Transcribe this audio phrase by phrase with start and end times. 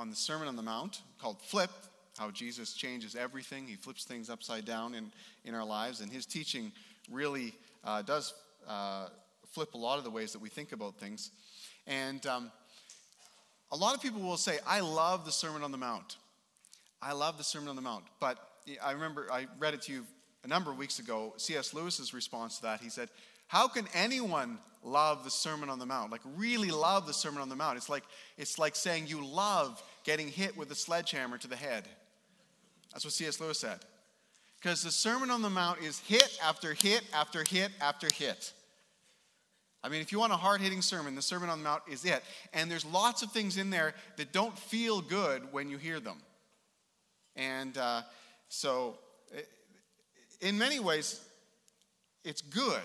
[0.00, 1.70] on the Sermon on the Mount called Flip,
[2.18, 3.66] how Jesus changes everything.
[3.66, 5.12] He flips things upside down in,
[5.44, 6.72] in our lives, and his teaching
[7.10, 7.52] really
[7.84, 8.32] uh, does
[8.66, 9.08] uh,
[9.50, 11.30] flip a lot of the ways that we think about things.
[11.86, 12.50] And um,
[13.70, 16.16] a lot of people will say, I love the Sermon on the Mount.
[17.02, 18.04] I love the Sermon on the Mount.
[18.20, 18.38] But
[18.82, 20.06] I remember I read it to you
[20.44, 21.34] a number of weeks ago.
[21.36, 21.74] C.S.
[21.74, 23.10] Lewis's response to that, he said,
[23.50, 26.12] How can anyone love the Sermon on the Mount?
[26.12, 27.76] Like, really love the Sermon on the Mount?
[27.76, 28.04] It's like,
[28.38, 31.82] it's like saying you love getting hit with a sledgehammer to the head.
[32.92, 33.40] That's what C.S.
[33.40, 33.80] Lewis said.
[34.60, 38.52] Because the Sermon on the Mount is hit after hit after hit after hit.
[39.82, 42.04] I mean, if you want a hard hitting sermon, the Sermon on the Mount is
[42.04, 42.22] it.
[42.52, 46.18] And there's lots of things in there that don't feel good when you hear them.
[47.34, 48.02] And uh,
[48.48, 48.96] so,
[50.40, 51.20] in many ways,
[52.22, 52.82] it's good.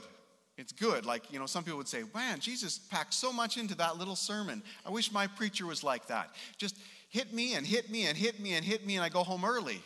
[0.57, 1.05] It's good.
[1.05, 4.15] Like, you know, some people would say, man, Jesus packed so much into that little
[4.15, 4.63] sermon.
[4.85, 6.29] I wish my preacher was like that.
[6.57, 6.77] Just
[7.09, 9.43] hit me and hit me and hit me and hit me, and I go home
[9.43, 9.81] early.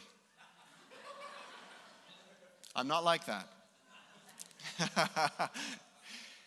[2.76, 3.48] I'm not like that.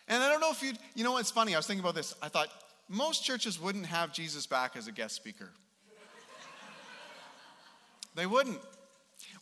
[0.07, 1.53] and I don't know if you, you know what's funny?
[1.53, 2.15] I was thinking about this.
[2.21, 2.47] I thought
[2.87, 5.49] most churches wouldn't have Jesus back as a guest speaker.
[8.15, 8.59] they wouldn't.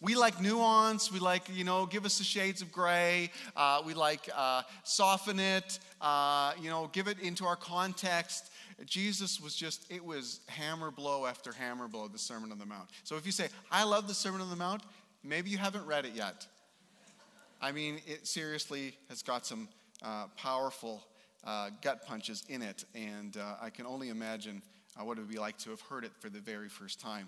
[0.02, 1.12] We like nuance.
[1.12, 3.30] We like, you know, give us the shades of gray.
[3.56, 8.52] Uh, we like uh, soften it, uh, you know, give it into our context.
[8.88, 12.90] Jesus was just, it was hammer blow after hammer blow, the Sermon on the Mount.
[13.04, 14.82] So if you say, I love the Sermon on the Mount,
[15.24, 16.48] maybe you haven't read it yet.
[17.62, 19.70] I mean, it seriously has got some
[20.02, 21.06] uh, powerful
[21.44, 24.64] uh, gut punches in it, and uh, I can only imagine
[24.98, 27.28] what it would be like to have heard it for the very first time.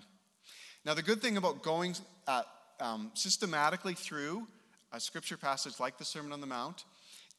[0.84, 1.94] Now, the good thing about going
[2.26, 2.42] uh,
[2.84, 4.46] um, systematically through
[4.92, 6.84] a scripture passage like the Sermon on the Mount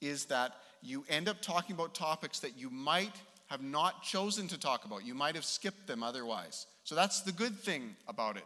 [0.02, 3.14] is that you end up talking about topics that you might
[3.48, 5.06] have not chosen to talk about.
[5.06, 6.66] You might have skipped them otherwise.
[6.84, 8.44] So that's the good thing about it.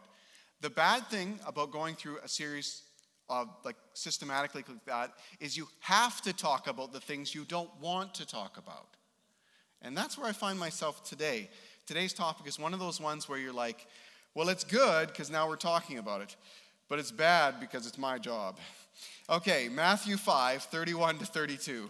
[0.61, 2.83] The bad thing about going through a series
[3.29, 7.69] of like systematically like that is you have to talk about the things you don't
[7.79, 8.87] want to talk about.
[9.81, 11.49] And that's where I find myself today.
[11.85, 13.87] Today's topic is one of those ones where you're like,
[14.35, 16.35] well, it's good because now we're talking about it,
[16.89, 18.57] but it's bad because it's my job.
[19.29, 21.87] Okay, Matthew 5, 31 to 32.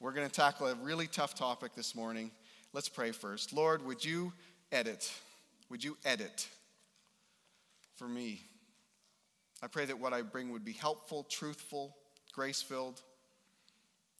[0.00, 2.30] We're going to tackle a really tough topic this morning.
[2.72, 3.52] Let's pray first.
[3.52, 4.32] Lord, would you
[4.72, 5.12] edit?
[5.68, 6.48] Would you edit
[7.96, 8.40] for me?
[9.62, 11.94] I pray that what I bring would be helpful, truthful,
[12.32, 13.02] grace filled.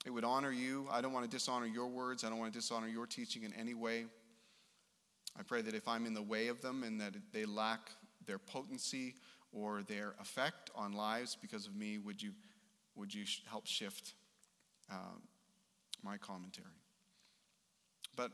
[0.04, 0.86] It would honor you.
[0.90, 2.22] I don't want to dishonor your words.
[2.22, 4.04] I don't want to dishonor your teaching in any way.
[5.38, 7.90] I pray that if I'm in the way of them and that they lack
[8.26, 9.14] their potency
[9.52, 12.32] or their effect on lives because of me, would you,
[12.94, 14.14] would you help shift
[14.90, 15.22] um,
[16.02, 16.66] my commentary?
[18.16, 18.30] But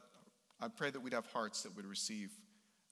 [0.61, 2.31] I pray that we'd have hearts that would receive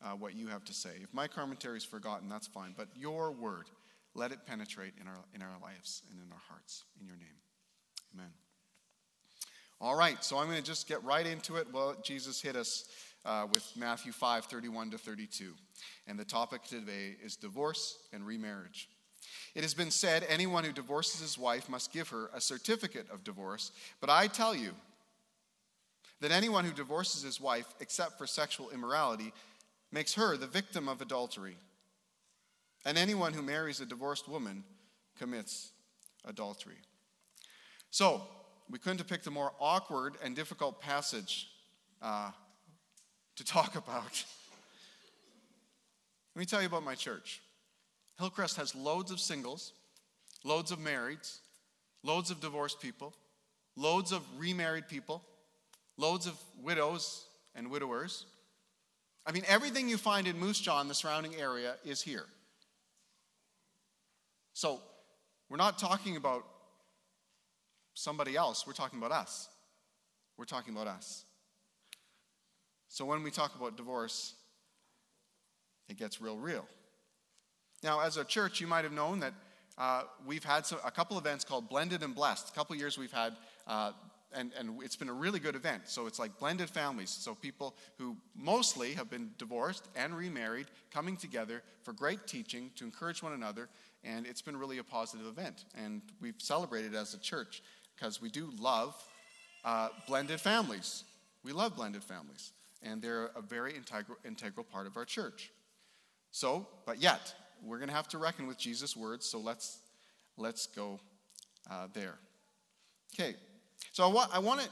[0.04, 0.90] uh, what you have to say.
[1.02, 2.74] If my commentary is forgotten, that's fine.
[2.76, 3.70] But your word,
[4.14, 6.84] let it penetrate in our, in our lives and in our hearts.
[7.00, 7.28] In your name.
[8.14, 8.30] Amen.
[9.80, 11.66] All right, so I'm going to just get right into it.
[11.70, 12.86] Well, Jesus hit us
[13.26, 15.52] uh, with Matthew 5 31 to 32.
[16.06, 18.88] And the topic today is divorce and remarriage.
[19.54, 23.24] It has been said anyone who divorces his wife must give her a certificate of
[23.24, 23.72] divorce.
[24.00, 24.70] But I tell you
[26.20, 29.32] that anyone who divorces his wife, except for sexual immorality,
[29.90, 31.56] makes her the victim of adultery.
[32.84, 34.62] And anyone who marries a divorced woman
[35.18, 35.72] commits
[36.24, 36.76] adultery.
[37.90, 38.22] So,
[38.68, 41.48] we couldn't have picked a more awkward and difficult passage
[42.02, 42.30] uh,
[43.36, 44.24] to talk about.
[46.34, 47.40] Let me tell you about my church.
[48.18, 49.72] Hillcrest has loads of singles,
[50.44, 51.38] loads of marrieds,
[52.02, 53.14] loads of divorced people,
[53.76, 55.22] loads of remarried people,
[55.96, 58.26] loads of widows and widowers.
[59.26, 62.24] I mean, everything you find in Moose Jaw and the surrounding area is here.
[64.54, 64.80] So
[65.50, 66.46] we're not talking about
[67.92, 69.48] somebody else, we're talking about us.
[70.38, 71.25] We're talking about us.
[72.96, 74.32] So when we talk about divorce,
[75.90, 76.64] it gets real, real.
[77.82, 79.34] Now, as a church, you might have known that
[79.76, 82.48] uh, we've had some, a couple events called Blended and Blessed.
[82.48, 83.34] A couple years we've had
[83.66, 83.92] uh,
[84.32, 85.82] and, and it's been a really good event.
[85.84, 87.10] So it's like blended families.
[87.10, 92.84] So people who mostly have been divorced and remarried coming together for great teaching to
[92.86, 93.68] encourage one another.
[94.04, 95.66] And it's been really a positive event.
[95.76, 97.62] And we've celebrated as a church
[97.94, 98.94] because we do love
[99.66, 101.04] uh, blended families.
[101.44, 102.52] We love blended families.
[102.82, 105.50] And they're a very integral, integral part of our church.
[106.30, 107.34] So, but yet,
[107.64, 109.26] we're going to have to reckon with Jesus' words.
[109.26, 109.78] So let's,
[110.36, 111.00] let's go
[111.70, 112.14] uh, there.
[113.14, 113.34] Okay,
[113.92, 114.68] so I want, I want to,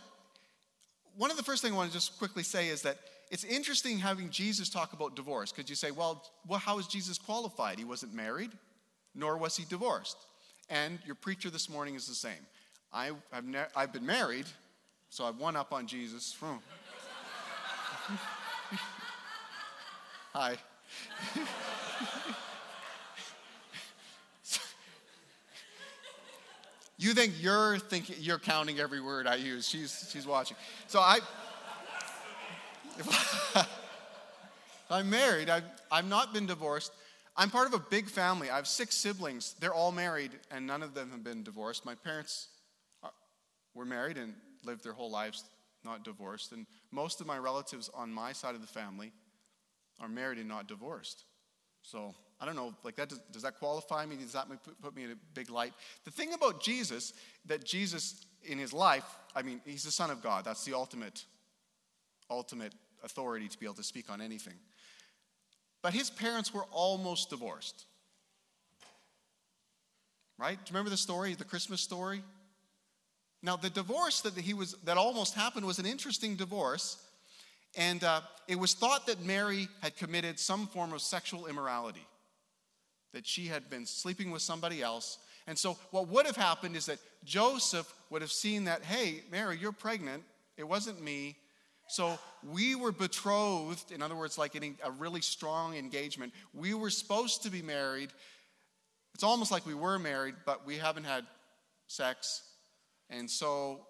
[1.16, 2.98] one of the first things I want to just quickly say is that
[3.30, 7.18] it's interesting having Jesus talk about divorce because you say, well, well, how is Jesus
[7.18, 7.78] qualified?
[7.78, 8.50] He wasn't married,
[9.14, 10.18] nor was he divorced.
[10.68, 12.32] And your preacher this morning is the same.
[12.92, 14.46] I, have ne- I've been married,
[15.08, 16.36] so I've one up on Jesus.
[20.34, 20.56] Hi.
[26.98, 29.66] you think you're thinking you're counting every word I use.
[29.66, 30.58] She's she's watching.
[30.86, 31.20] So I
[34.90, 35.48] I'm married.
[35.48, 36.92] I've, I've not been divorced.
[37.36, 38.50] I'm part of a big family.
[38.50, 39.56] I have six siblings.
[39.58, 41.84] They're all married, and none of them have been divorced.
[41.84, 42.48] My parents
[43.02, 43.10] are,
[43.74, 44.34] were married and
[44.64, 45.42] lived their whole lives
[45.84, 46.52] not divorced.
[46.52, 49.12] And most of my relatives on my side of the family
[50.00, 51.24] are married and not divorced.
[51.82, 54.16] So I don't know, like that does, does that qualify me?
[54.16, 54.46] Does that
[54.82, 55.72] put me in a big light?
[56.04, 57.12] The thing about Jesus,
[57.46, 59.04] that Jesus in his life,
[59.34, 60.44] I mean, he's the Son of God.
[60.44, 61.24] That's the ultimate,
[62.30, 64.54] ultimate authority to be able to speak on anything.
[65.82, 67.84] But his parents were almost divorced.
[70.38, 70.56] Right?
[70.56, 72.22] Do you remember the story, the Christmas story?
[73.44, 76.96] Now, the divorce that he was that almost happened was an interesting divorce,
[77.76, 82.06] and uh, it was thought that Mary had committed some form of sexual immorality,
[83.12, 85.18] that she had been sleeping with somebody else.
[85.46, 89.58] And so, what would have happened is that Joseph would have seen that, hey, Mary,
[89.60, 90.22] you're pregnant.
[90.56, 91.36] It wasn't me.
[91.88, 92.18] So
[92.50, 96.32] we were betrothed, in other words, like in a really strong engagement.
[96.54, 98.08] We were supposed to be married.
[99.12, 101.26] It's almost like we were married, but we haven't had
[101.88, 102.42] sex.
[103.16, 103.86] And so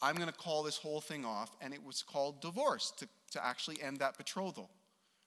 [0.00, 1.54] I'm going to call this whole thing off.
[1.60, 4.70] And it was called divorce to, to actually end that betrothal,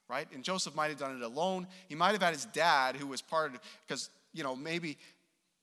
[0.08, 0.28] right?
[0.34, 1.66] And Joseph might have done it alone.
[1.88, 4.98] He might have had his dad, who was part of because, you know, maybe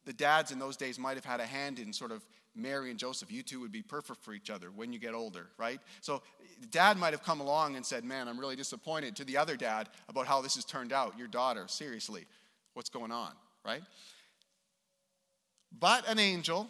[0.06, 2.26] the dads in those days might have had a hand in sort of
[2.56, 5.48] Mary and Joseph, you two would be perfect for each other when you get older,
[5.58, 5.80] right?
[6.02, 6.22] So
[6.70, 9.90] dad might have come along and said, Man, I'm really disappointed to the other dad
[10.08, 11.18] about how this has turned out.
[11.18, 12.26] Your daughter, seriously,
[12.76, 13.32] what's going on,
[13.66, 13.82] right?
[15.80, 16.70] But an angel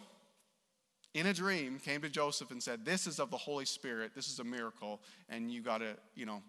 [1.14, 4.12] in a dream came to Joseph and said, This is of the Holy Spirit.
[4.14, 5.00] This is a miracle.
[5.28, 6.42] And you got to, you know,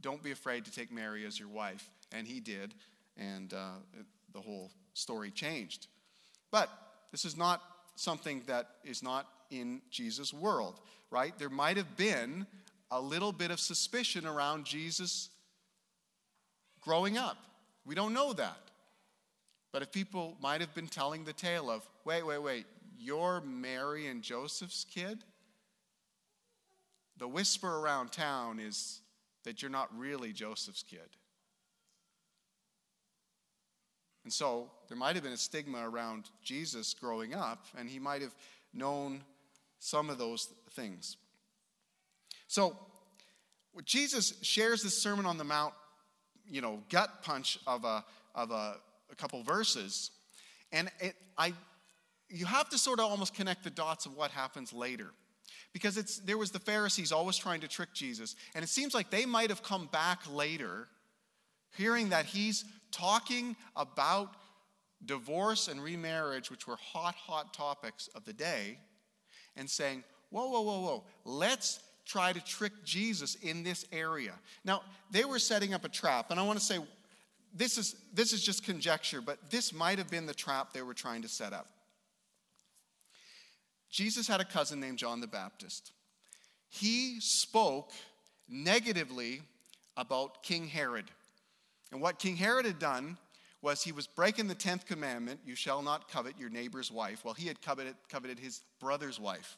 [0.00, 1.90] don't be afraid to take Mary as your wife.
[2.12, 2.74] And he did.
[3.16, 3.78] And uh,
[4.32, 5.88] the whole story changed.
[6.50, 6.68] But
[7.10, 7.62] this is not
[7.96, 10.80] something that is not in Jesus' world,
[11.10, 11.36] right?
[11.38, 12.46] There might have been
[12.90, 15.30] a little bit of suspicion around Jesus
[16.80, 17.38] growing up.
[17.86, 18.58] We don't know that.
[19.72, 22.66] But if people might have been telling the tale of, wait, wait, wait,
[22.98, 25.24] you're Mary and Joseph's kid?
[27.18, 29.00] The whisper around town is
[29.44, 31.16] that you're not really Joseph's kid.
[34.24, 38.22] And so there might have been a stigma around Jesus growing up, and he might
[38.22, 38.34] have
[38.72, 39.22] known
[39.78, 41.18] some of those things.
[42.48, 42.76] So
[43.84, 45.74] Jesus shares this Sermon on the Mount,
[46.48, 48.04] you know, gut punch of a,
[48.34, 48.76] of a,
[49.10, 50.10] a couple verses.
[50.72, 51.52] And it, I
[52.28, 55.10] you have to sort of almost connect the dots of what happens later.
[55.72, 58.36] Because it's, there was the Pharisees always trying to trick Jesus.
[58.54, 60.88] And it seems like they might have come back later,
[61.76, 64.30] hearing that he's talking about
[65.04, 68.78] divorce and remarriage, which were hot, hot topics of the day,
[69.56, 74.34] and saying, whoa, whoa, whoa, whoa, let's try to trick Jesus in this area.
[74.64, 76.78] Now, they were setting up a trap, and I want to say
[77.54, 80.94] this is, this is just conjecture, but this might have been the trap they were
[80.94, 81.68] trying to set up.
[83.94, 85.92] Jesus had a cousin named John the Baptist.
[86.68, 87.92] He spoke
[88.48, 89.40] negatively
[89.96, 91.04] about King Herod.
[91.92, 93.18] And what King Herod had done
[93.62, 97.24] was he was breaking the 10th commandment you shall not covet your neighbor's wife.
[97.24, 99.56] Well, he had coveted, coveted his brother's wife.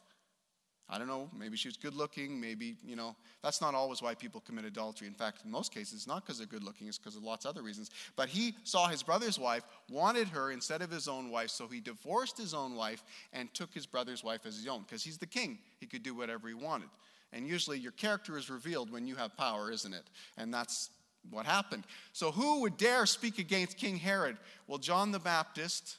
[0.89, 3.13] I don't know, maybe she was good looking, maybe, you know,
[3.43, 5.05] that's not always why people commit adultery.
[5.05, 7.43] In fact, in most cases, it's not because they're good looking, it's because of lots
[7.43, 7.91] of other reasons.
[8.15, 11.81] But he saw his brother's wife, wanted her instead of his own wife, so he
[11.81, 13.03] divorced his own wife
[13.33, 15.59] and took his brother's wife as his own, because he's the king.
[15.79, 16.89] He could do whatever he wanted.
[17.33, 20.09] And usually your character is revealed when you have power, isn't it?
[20.37, 20.89] And that's
[21.29, 21.83] what happened.
[22.13, 24.37] So who would dare speak against King Herod?
[24.67, 25.97] Well, John the Baptist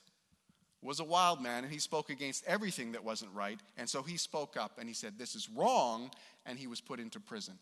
[0.82, 3.58] was a wild man and he spoke against everything that wasn't right.
[3.76, 6.10] And so he spoke up and he said, This is wrong.
[6.46, 7.58] And he was put into prison.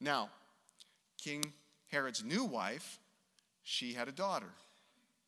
[0.00, 0.30] Now,
[1.22, 1.52] King
[1.90, 2.98] Herod's new wife,
[3.62, 4.50] she had a daughter.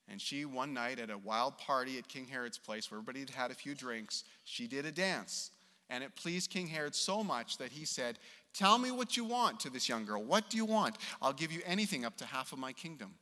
[0.09, 3.31] And she, one night at a wild party at King Herod's place where everybody had
[3.31, 5.51] had a few drinks, she did a dance.
[5.91, 8.19] And it pleased King Herod so much that he said,
[8.55, 10.23] Tell me what you want to this young girl.
[10.23, 10.97] What do you want?
[11.21, 13.15] I'll give you anything up to half of my kingdom.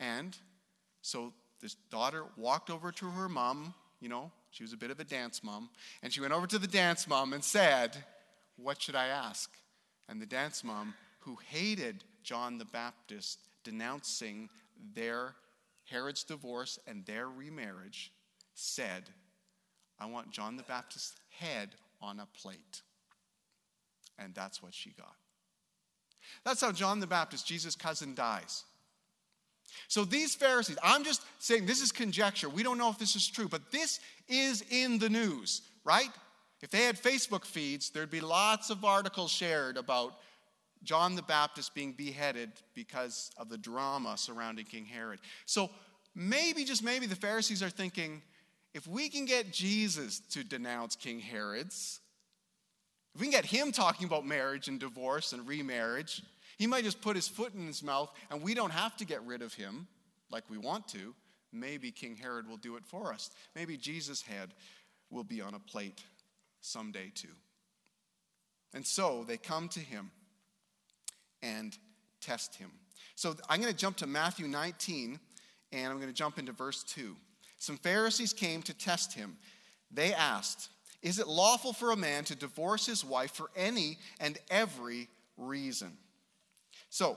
[0.00, 0.36] And
[1.02, 4.98] so this daughter walked over to her mom, you know, she was a bit of
[4.98, 5.70] a dance mom,
[6.02, 7.96] and she went over to the dance mom and said,
[8.56, 9.50] What should I ask?
[10.08, 14.48] And the dance mom, who hated John the Baptist denouncing
[14.94, 15.34] their
[15.84, 18.12] Herod's divorce and their remarriage,
[18.54, 19.04] said,
[19.98, 22.82] I want John the Baptist's head on a plate.
[24.18, 25.14] And that's what she got.
[26.44, 28.64] That's how John the Baptist, Jesus' cousin, dies.
[29.88, 32.48] So these Pharisees, I'm just saying this is conjecture.
[32.48, 36.10] We don't know if this is true, but this is in the news, right?
[36.62, 40.14] If they had Facebook feeds, there'd be lots of articles shared about
[40.82, 45.20] John the Baptist being beheaded because of the drama surrounding King Herod.
[45.46, 45.70] So
[46.14, 48.22] maybe, just maybe, the Pharisees are thinking
[48.72, 52.00] if we can get Jesus to denounce King Herod's,
[53.14, 56.22] if we can get him talking about marriage and divorce and remarriage,
[56.60, 59.24] he might just put his foot in his mouth and we don't have to get
[59.24, 59.86] rid of him
[60.30, 61.14] like we want to.
[61.54, 63.30] Maybe King Herod will do it for us.
[63.56, 64.52] Maybe Jesus' head
[65.08, 66.04] will be on a plate
[66.60, 67.32] someday too.
[68.74, 70.10] And so they come to him
[71.40, 71.78] and
[72.20, 72.70] test him.
[73.14, 75.18] So I'm going to jump to Matthew 19
[75.72, 77.16] and I'm going to jump into verse 2.
[77.56, 79.38] Some Pharisees came to test him.
[79.90, 80.68] They asked,
[81.00, 85.96] Is it lawful for a man to divorce his wife for any and every reason?
[86.90, 87.16] So,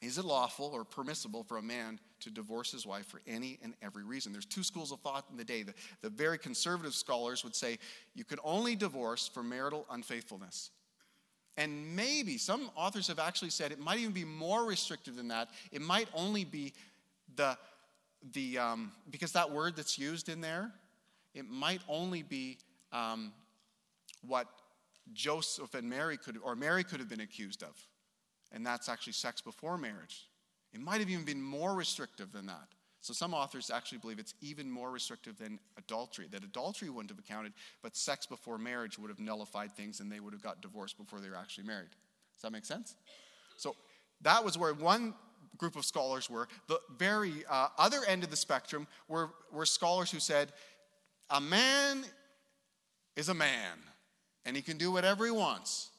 [0.00, 3.74] is it lawful or permissible for a man to divorce his wife for any and
[3.82, 4.32] every reason?
[4.32, 5.64] There's two schools of thought in the day.
[5.64, 7.78] The, the very conservative scholars would say
[8.14, 10.70] you could only divorce for marital unfaithfulness.
[11.56, 15.48] And maybe some authors have actually said it might even be more restrictive than that.
[15.72, 16.72] It might only be
[17.34, 17.58] the,
[18.32, 20.70] the um, because that word that's used in there,
[21.34, 22.58] it might only be
[22.92, 23.32] um,
[24.24, 24.46] what
[25.12, 27.74] Joseph and Mary could, or Mary could have been accused of.
[28.52, 30.26] And that's actually sex before marriage.
[30.72, 32.68] It might have even been more restrictive than that.
[33.00, 37.18] So some authors actually believe it's even more restrictive than adultery, that adultery wouldn't have
[37.18, 37.52] accounted,
[37.82, 41.20] but sex before marriage would have nullified things and they would have got divorced before
[41.20, 41.90] they were actually married.
[42.34, 42.96] Does that make sense?
[43.56, 43.76] So
[44.22, 45.14] that was where one
[45.56, 46.48] group of scholars were.
[46.66, 50.52] The very uh, other end of the spectrum were, were scholars who said,
[51.30, 52.04] a man
[53.16, 53.78] is a man
[54.44, 55.90] and he can do whatever he wants.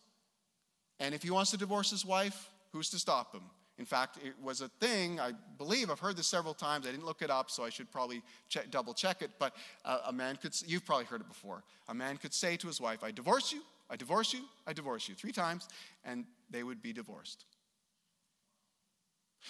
[1.00, 3.44] And if he wants to divorce his wife, who's to stop him?
[3.78, 6.86] In fact, it was a thing, I believe, I've heard this several times.
[6.86, 9.32] I didn't look it up, so I should probably check, double check it.
[9.40, 11.64] But uh, a man could, you've probably heard it before.
[11.88, 15.08] A man could say to his wife, I divorce you, I divorce you, I divorce
[15.08, 15.70] you, three times,
[16.04, 17.46] and they would be divorced.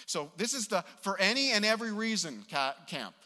[0.06, 2.44] So this is the for any and every reason
[2.86, 3.16] camp.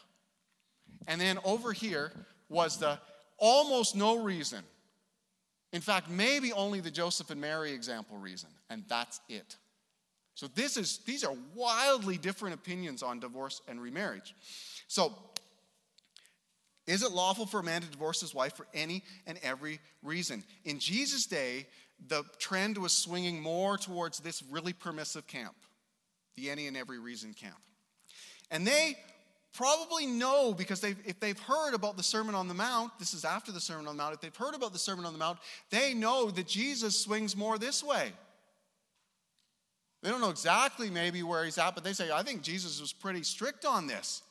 [1.07, 2.11] And then over here
[2.49, 2.99] was the
[3.37, 4.63] almost no reason.
[5.73, 9.57] In fact, maybe only the Joseph and Mary example reason, and that's it.
[10.35, 14.35] So this is these are wildly different opinions on divorce and remarriage.
[14.87, 15.13] So
[16.87, 20.43] is it lawful for a man to divorce his wife for any and every reason?
[20.65, 21.67] In Jesus' day,
[22.07, 25.55] the trend was swinging more towards this really permissive camp,
[26.35, 27.57] the any and every reason camp.
[28.51, 28.97] And they
[29.55, 33.25] probably know because they've, if they've heard about the Sermon on the Mount, this is
[33.25, 35.39] after the Sermon on the Mount, if they've heard about the Sermon on the Mount,
[35.69, 38.11] they know that Jesus swings more this way.
[40.03, 42.93] They don't know exactly maybe where he's at, but they say, I think Jesus was
[42.93, 44.21] pretty strict on this.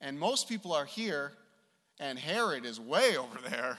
[0.00, 1.32] And most people are here,
[1.98, 3.78] and Herod is way over there.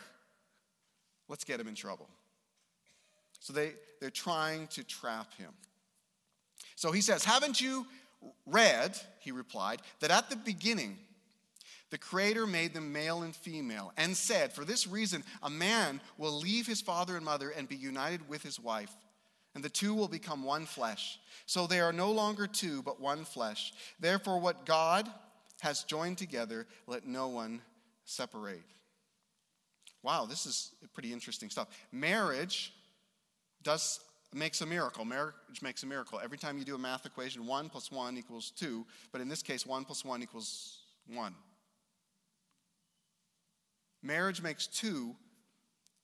[1.30, 2.08] Let's get him in trouble.
[3.40, 5.52] So they, they're trying to trap him.
[6.76, 7.88] So he says, Haven't you
[8.46, 10.98] read, he replied, that at the beginning
[11.90, 16.34] the Creator made them male and female and said, For this reason, a man will
[16.34, 18.94] leave his father and mother and be united with his wife
[19.58, 21.20] and the two will become one flesh.
[21.48, 23.74] So they are no longer two, but one flesh.
[24.00, 25.10] Therefore, what God
[25.62, 27.64] has joined together, let no one
[28.06, 28.62] separate.
[30.04, 31.70] Wow, this is pretty interesting stuff.
[31.92, 32.72] Marriage
[33.64, 34.00] does
[34.34, 35.06] makes a miracle.
[35.06, 36.20] Marriage makes a miracle.
[36.22, 39.42] Every time you do a math equation, 1 plus 1 equals 2, but in this
[39.42, 40.80] case, 1 plus 1 equals
[41.14, 41.34] 1.
[44.04, 45.16] Marriage makes two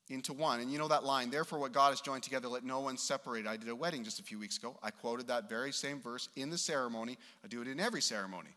[0.09, 0.59] into one.
[0.59, 3.47] And you know that line, therefore, what God has joined together, let no one separate.
[3.47, 4.77] I did a wedding just a few weeks ago.
[4.83, 7.17] I quoted that very same verse in the ceremony.
[7.43, 8.49] I do it in every ceremony.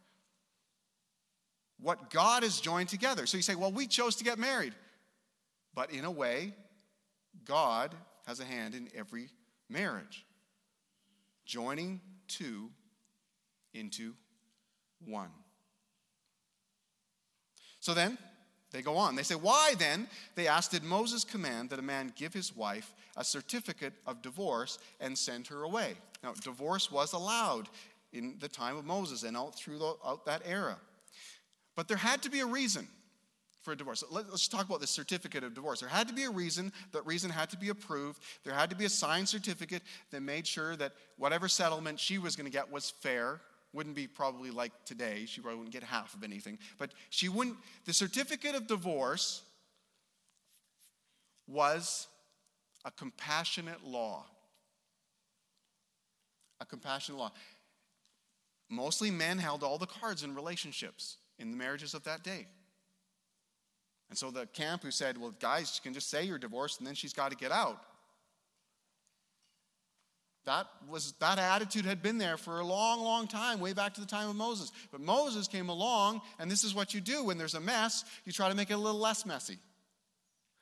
[1.81, 3.27] What God has joined together.
[3.27, 4.75] So you say, well, we chose to get married.
[5.75, 6.55] But in a way,
[7.45, 7.95] God
[8.27, 9.29] has a hand in every
[9.69, 10.25] marriage,
[11.45, 12.71] joining two
[13.75, 14.15] into
[15.05, 15.31] one.
[17.81, 18.19] So then,
[18.73, 19.15] they go on.
[19.15, 22.95] They say, Why then, they ask, did Moses command that a man give his wife
[23.17, 25.95] a certificate of divorce and send her away?
[26.23, 27.69] Now, divorce was allowed
[28.13, 30.77] in the time of Moses and out throughout that era.
[31.77, 32.89] But there had to be a reason
[33.67, 34.05] for a divorce.
[34.13, 35.81] Let, us talk about the certificate of divorce.
[35.81, 36.73] There had to be a reason.
[36.93, 38.23] That reason had to be approved.
[38.45, 39.83] There had to be a signed certificate
[40.13, 43.41] that made sure that whatever settlement she was going to get was fair.
[43.73, 45.25] Wouldn't be probably like today.
[45.27, 46.59] She probably wouldn't get half of anything.
[46.79, 47.57] But she wouldn't.
[47.87, 49.43] The certificate of divorce
[51.49, 52.07] was
[52.85, 54.27] a compassionate law.
[56.61, 57.33] A compassionate law.
[58.71, 62.47] Mostly men held all the cards in relationships in the marriages of that day.
[64.09, 66.87] And so the camp who said, well, guys, you can just say you're divorced and
[66.87, 67.81] then she's got to get out.
[70.45, 74.01] That, was, that attitude had been there for a long, long time, way back to
[74.01, 74.71] the time of Moses.
[74.93, 78.31] But Moses came along, and this is what you do when there's a mess you
[78.31, 79.59] try to make it a little less messy.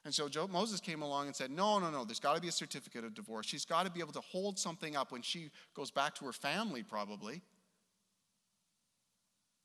[0.06, 2.52] And so Moses came along and said, No, no, no, there's got to be a
[2.52, 3.46] certificate of divorce.
[3.46, 6.32] She's got to be able to hold something up when she goes back to her
[6.32, 7.42] family, probably.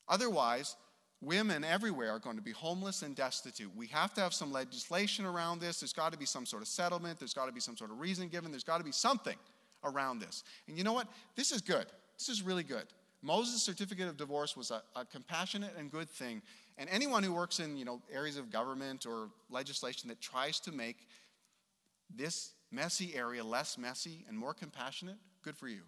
[0.07, 0.75] Otherwise,
[1.21, 3.71] women everywhere are going to be homeless and destitute.
[3.75, 5.81] We have to have some legislation around this.
[5.81, 7.19] There's got to be some sort of settlement.
[7.19, 8.51] There's got to be some sort of reason given.
[8.51, 9.35] There's got to be something
[9.83, 10.43] around this.
[10.67, 11.07] And you know what?
[11.35, 11.85] This is good.
[12.17, 12.85] This is really good.
[13.21, 16.41] Moses' certificate of divorce was a, a compassionate and good thing.
[16.77, 20.71] And anyone who works in you know, areas of government or legislation that tries to
[20.71, 21.07] make
[22.15, 25.81] this messy area less messy and more compassionate, good for you.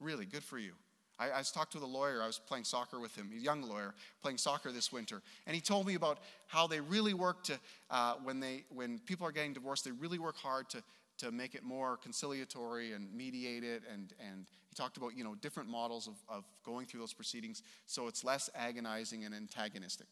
[0.00, 0.72] Really, good for you.
[1.20, 2.22] I, I was talking to the lawyer.
[2.22, 5.22] I was playing soccer with him, a young lawyer, playing soccer this winter.
[5.46, 7.60] And he told me about how they really work to,
[7.90, 10.82] uh, when, they, when people are getting divorced, they really work hard to,
[11.18, 13.82] to make it more conciliatory and mediate it.
[13.92, 17.62] And, and he talked about, you know, different models of, of going through those proceedings
[17.86, 20.06] so it's less agonizing and antagonistic.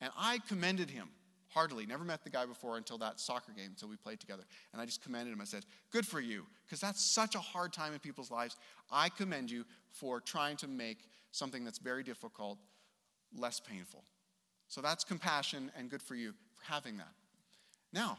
[0.00, 1.08] And I commended him
[1.48, 1.86] heartily.
[1.86, 4.44] Never met the guy before until that soccer game, until we played together.
[4.72, 5.40] And I just commended him.
[5.40, 8.56] I said, Good for you, because that's such a hard time in people's lives.
[8.90, 10.98] I commend you for trying to make
[11.32, 12.58] something that's very difficult
[13.36, 14.04] less painful.
[14.68, 17.12] So that's compassion, and good for you for having that.
[17.92, 18.18] Now,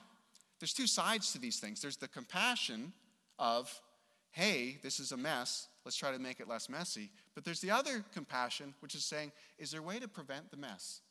[0.60, 1.82] there's two sides to these things.
[1.82, 2.92] There's the compassion
[3.38, 3.74] of,
[4.32, 7.10] hey, this is a mess, let's try to make it less messy.
[7.36, 10.58] But there's the other compassion, which is saying, is there a way to prevent the
[10.58, 11.02] mess?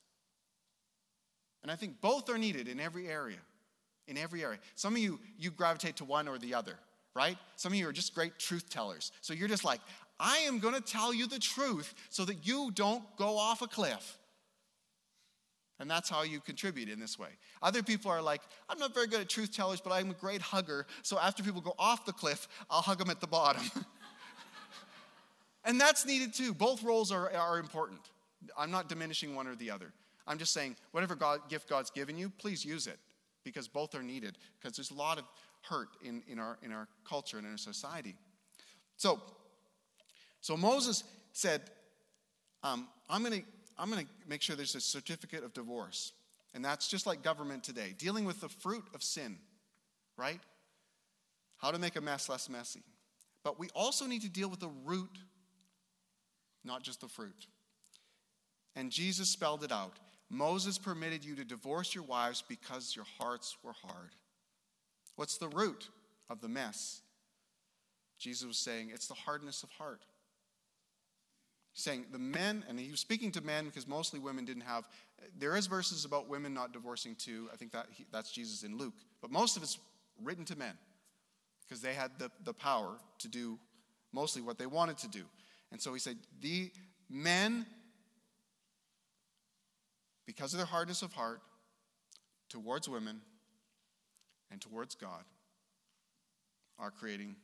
[1.62, 3.38] And I think both are needed in every area.
[4.06, 4.58] In every area.
[4.74, 6.78] Some of you, you gravitate to one or the other,
[7.18, 7.36] right?
[7.56, 9.10] Some of you are just great truth tellers.
[9.22, 9.80] So you're just like,
[10.20, 13.66] I am going to tell you the truth so that you don't go off a
[13.66, 14.18] cliff.
[15.80, 17.30] And that's how you contribute in this way.
[17.60, 20.40] Other people are like, I'm not very good at truth tellers, but I'm a great
[20.40, 20.86] hugger.
[21.02, 23.62] So after people go off the cliff, I'll hug them at the bottom.
[25.64, 26.54] and that's needed too.
[26.54, 28.00] Both roles are, are important.
[28.56, 29.92] I'm not diminishing one or the other.
[30.24, 32.98] I'm just saying, whatever God, gift God's given you, please use it
[33.44, 35.24] because both are needed because there's a lot of
[35.62, 38.14] hurt in, in, our, in our culture and in our society.
[38.96, 39.20] So,
[40.40, 41.62] so Moses said,
[42.62, 43.46] um, I'm going to
[43.78, 46.12] I'm going to make sure there's a certificate of divorce.
[46.54, 49.36] And that's just like government today, dealing with the fruit of sin,
[50.16, 50.40] right?
[51.58, 52.82] How to make a mess less messy.
[53.44, 55.18] But we also need to deal with the root,
[56.64, 57.46] not just the fruit.
[58.74, 59.98] And Jesus spelled it out.
[60.30, 64.10] Moses permitted you to divorce your wives because your hearts were hard.
[65.18, 65.88] What's the root
[66.30, 67.00] of the mess?
[68.20, 70.04] Jesus was saying it's the hardness of heart.
[71.72, 74.84] He's saying the men, and he was speaking to men because mostly women didn't have.
[75.36, 77.48] There is verses about women not divorcing too.
[77.52, 79.80] I think that he, that's Jesus in Luke, but most of it's
[80.22, 80.78] written to men
[81.66, 83.58] because they had the, the power to do
[84.12, 85.24] mostly what they wanted to do.
[85.72, 86.70] And so he said, the
[87.10, 87.66] men
[90.26, 91.40] because of their hardness of heart
[92.48, 93.20] towards women
[94.50, 95.24] and towards God,
[96.78, 97.36] are creating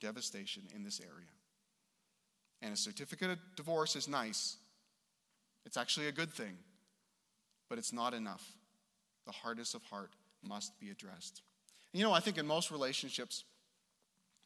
[0.00, 1.28] devastation in this area.
[2.62, 4.56] And a certificate of divorce is nice.
[5.64, 6.56] It's actually a good thing,
[7.68, 8.44] but it's not enough.
[9.26, 10.10] The hardness of heart
[10.42, 11.42] must be addressed.
[11.92, 13.44] And you know, I think in most relationships,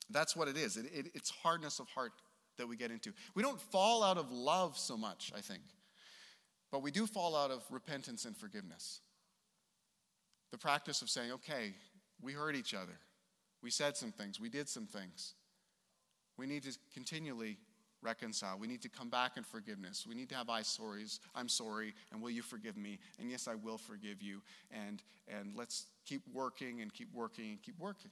[0.08, 0.76] that's what it is.
[0.76, 2.12] It, it, it's hardness of heart
[2.56, 3.12] that we get into.
[3.34, 5.62] We don't fall out of love so much, I think.
[6.70, 9.00] But we do fall out of repentance and forgiveness.
[10.52, 11.74] The practice of saying, okay,
[12.22, 12.98] we hurt each other.
[13.62, 14.40] We said some things.
[14.40, 15.35] We did some things.
[16.37, 17.59] We need to continually
[18.02, 18.59] reconcile.
[18.59, 20.06] We need to come back in forgiveness.
[20.09, 21.18] We need to have I sorries.
[21.35, 22.98] I'm sorry, and will you forgive me?
[23.18, 24.40] And yes, I will forgive you.
[24.70, 28.11] And and let's keep working and keep working and keep working.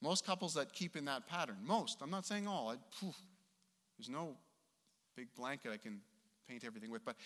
[0.00, 3.16] Most couples that keep in that pattern, most, I'm not saying all, I, poof,
[3.98, 4.36] there's no
[5.16, 6.00] big blanket I can
[6.48, 7.16] paint everything with, but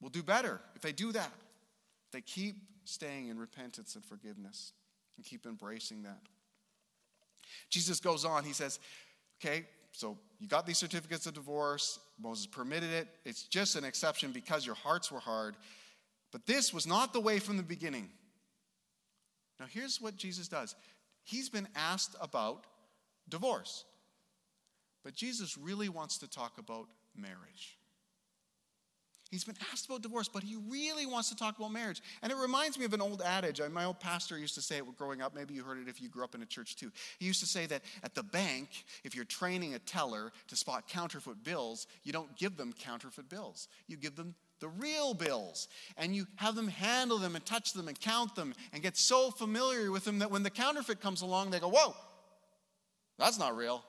[0.00, 1.32] we'll do better if they do that.
[2.12, 4.72] They keep staying in repentance and forgiveness
[5.16, 6.20] and keep embracing that.
[7.70, 8.78] Jesus goes on, he says,
[9.40, 11.98] okay, so you got these certificates of divorce.
[12.20, 13.08] Moses permitted it.
[13.24, 15.56] It's just an exception because your hearts were hard.
[16.30, 18.10] But this was not the way from the beginning.
[19.58, 20.74] Now, here's what Jesus does
[21.24, 22.66] He's been asked about
[23.28, 23.84] divorce,
[25.04, 27.77] but Jesus really wants to talk about marriage.
[29.30, 32.00] He's been asked about divorce, but he really wants to talk about marriage.
[32.22, 33.60] And it reminds me of an old adage.
[33.70, 35.34] My old pastor used to say it growing up.
[35.34, 36.90] Maybe you heard it if you grew up in a church too.
[37.18, 38.68] He used to say that at the bank,
[39.04, 43.68] if you're training a teller to spot counterfeit bills, you don't give them counterfeit bills.
[43.86, 45.68] You give them the real bills.
[45.98, 49.30] And you have them handle them and touch them and count them and get so
[49.30, 51.94] familiar with them that when the counterfeit comes along, they go, Whoa,
[53.18, 53.84] that's not real.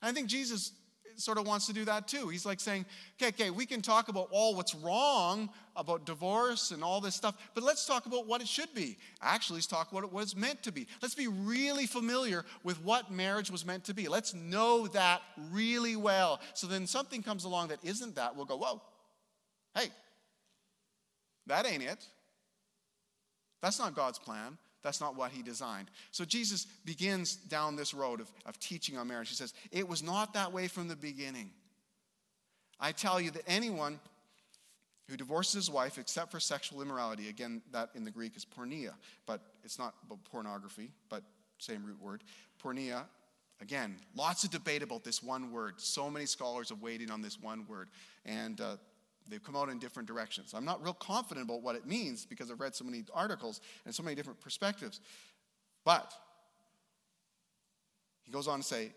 [0.00, 0.72] I think Jesus
[1.20, 2.28] sort of wants to do that too.
[2.28, 2.86] He's like saying,
[3.20, 7.34] okay, okay, we can talk about all what's wrong about divorce and all this stuff,
[7.54, 8.98] but let's talk about what it should be.
[9.22, 10.86] Actually, let's talk what was meant to be.
[11.00, 14.08] Let's be really familiar with what marriage was meant to be.
[14.08, 16.40] Let's know that really well.
[16.54, 18.82] So then something comes along that isn't that, we'll go, whoa,
[19.74, 19.88] hey,
[21.46, 22.06] that ain't it.
[23.62, 24.58] That's not God's plan.
[24.82, 25.90] That's not what he designed.
[26.10, 29.28] So Jesus begins down this road of, of teaching on marriage.
[29.28, 31.50] He says, It was not that way from the beginning.
[32.80, 34.00] I tell you that anyone
[35.08, 38.92] who divorces his wife except for sexual immorality, again, that in the Greek is porneia,
[39.26, 39.94] but it's not
[40.30, 41.22] pornography, but
[41.58, 42.24] same root word.
[42.62, 43.04] Porneia,
[43.60, 45.74] again, lots of debate about this one word.
[45.80, 47.88] So many scholars have weighed in on this one word.
[48.24, 48.76] And uh,
[49.28, 50.52] They've come out in different directions.
[50.54, 53.94] I'm not real confident about what it means because I've read so many articles and
[53.94, 55.00] so many different perspectives.
[55.84, 56.12] But
[58.24, 58.92] he goes on to say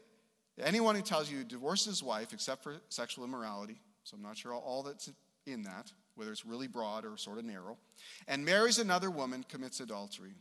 [0.62, 4.54] anyone who tells you divorces his wife except for sexual immorality, so I'm not sure
[4.54, 5.10] all that's
[5.46, 7.78] in that, whether it's really broad or sort of narrow,
[8.28, 10.34] and marries another woman commits adultery.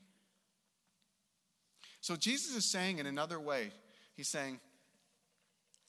[2.01, 3.71] So Jesus is saying in another way,
[4.15, 4.61] he's saying,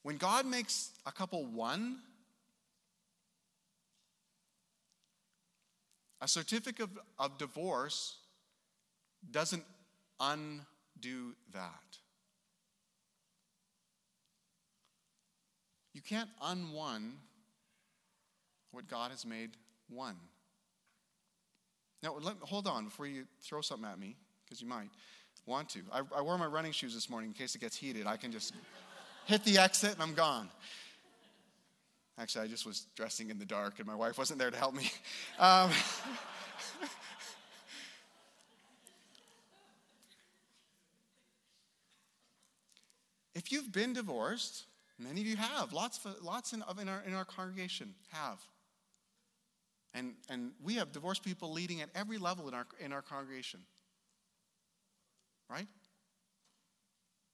[0.03, 1.97] when God makes a couple one,
[6.21, 8.17] A certificate of, divorce
[9.31, 9.63] doesn't
[10.19, 11.97] undo that.
[15.93, 17.13] You can't unone
[18.71, 19.51] what God has made
[19.89, 20.15] one.
[22.03, 24.89] Now, let, hold on before you throw something at me, because you might
[25.45, 25.79] want to.
[25.91, 28.07] I, I wore my running shoes this morning in case it gets heated.
[28.07, 28.53] I can just
[29.25, 30.49] hit the exit and I'm gone.
[32.17, 34.73] Actually, I just was dressing in the dark and my wife wasn't there to help
[34.73, 34.89] me.
[35.37, 35.69] Um,
[43.35, 44.63] if you've been divorced,
[44.97, 48.39] many of you have, lots, of, lots in, in, our, in our congregation have.
[49.93, 53.59] And, and we have divorced people leading at every level in our, in our congregation.
[55.49, 55.67] Right?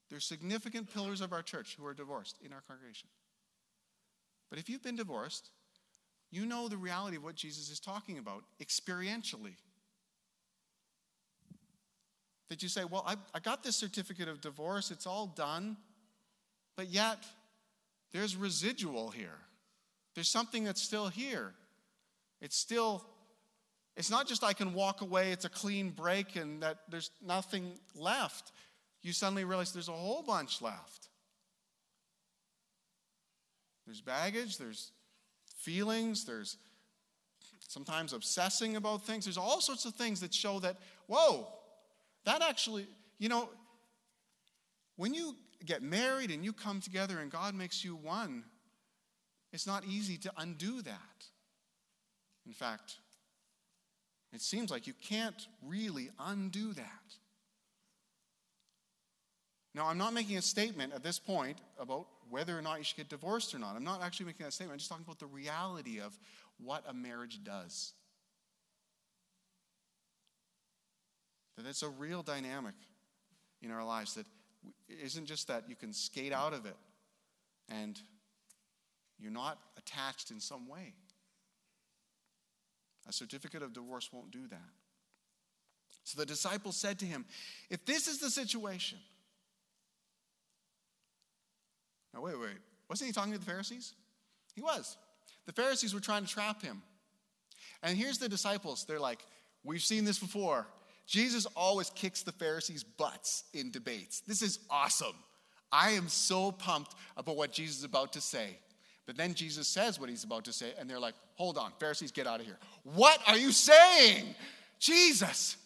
[0.10, 3.10] There's significant pillars of our church who are divorced in our congregation.
[4.51, 5.49] But if you've been divorced,
[6.29, 9.55] you know the reality of what Jesus is talking about experientially.
[12.49, 15.77] That you say, Well, I, I got this certificate of divorce, it's all done,
[16.75, 17.25] but yet
[18.11, 19.39] there's residual here.
[20.15, 21.53] There's something that's still here.
[22.41, 23.05] It's still,
[23.95, 27.79] it's not just I can walk away, it's a clean break, and that there's nothing
[27.95, 28.51] left.
[29.01, 31.07] You suddenly realize there's a whole bunch left.
[33.86, 34.91] There's baggage, there's
[35.58, 36.58] feelings, there's
[37.67, 39.26] sometimes obsessing about things.
[39.26, 41.48] There's all sorts of things that show that, whoa,
[42.26, 43.50] that actually, you know,
[44.98, 48.44] when you get married and you come together and God makes you one,
[49.54, 51.26] it's not easy to undo that.
[52.46, 52.98] In fact,
[54.34, 57.15] it seems like you can't really undo that.
[59.74, 62.98] Now, I'm not making a statement at this point about whether or not you should
[62.98, 63.76] get divorced or not.
[63.76, 64.74] I'm not actually making that statement.
[64.74, 66.17] I'm just talking about the reality of
[66.58, 67.94] what a marriage does.
[71.58, 72.74] That it's a real dynamic
[73.62, 74.26] in our lives that
[74.88, 76.78] isn't just that you can skate out of it
[77.70, 78.00] and
[79.20, 80.94] you're not attached in some way.
[83.08, 84.70] A certificate of divorce won't do that.
[86.04, 87.26] So the disciples said to him,
[87.70, 89.00] If this is the situation,
[92.13, 92.58] now, wait, wait.
[92.89, 93.93] Wasn't he talking to the Pharisees?
[94.54, 94.97] He was.
[95.45, 96.82] The Pharisees were trying to trap him.
[97.84, 98.86] And here's the disciples.
[98.88, 99.19] They're like,
[99.63, 100.65] We've seen this before.
[101.06, 104.21] Jesus always kicks the Pharisees' butts in debates.
[104.21, 105.15] This is awesome.
[105.71, 108.58] I am so pumped about what Jesus is about to say.
[109.06, 112.12] But then Jesus says what he's about to say, and they're like, Hold on, Pharisees,
[112.12, 112.58] get out of here.
[112.84, 114.36] What are you saying?
[114.80, 115.58] Jesus.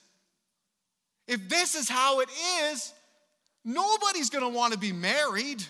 [1.28, 2.30] If this is how it
[2.64, 2.94] is,
[3.66, 5.66] Nobody's want to be married.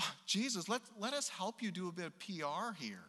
[0.00, 3.04] Oh, Jesus, let, let us help you do a bit of PR here.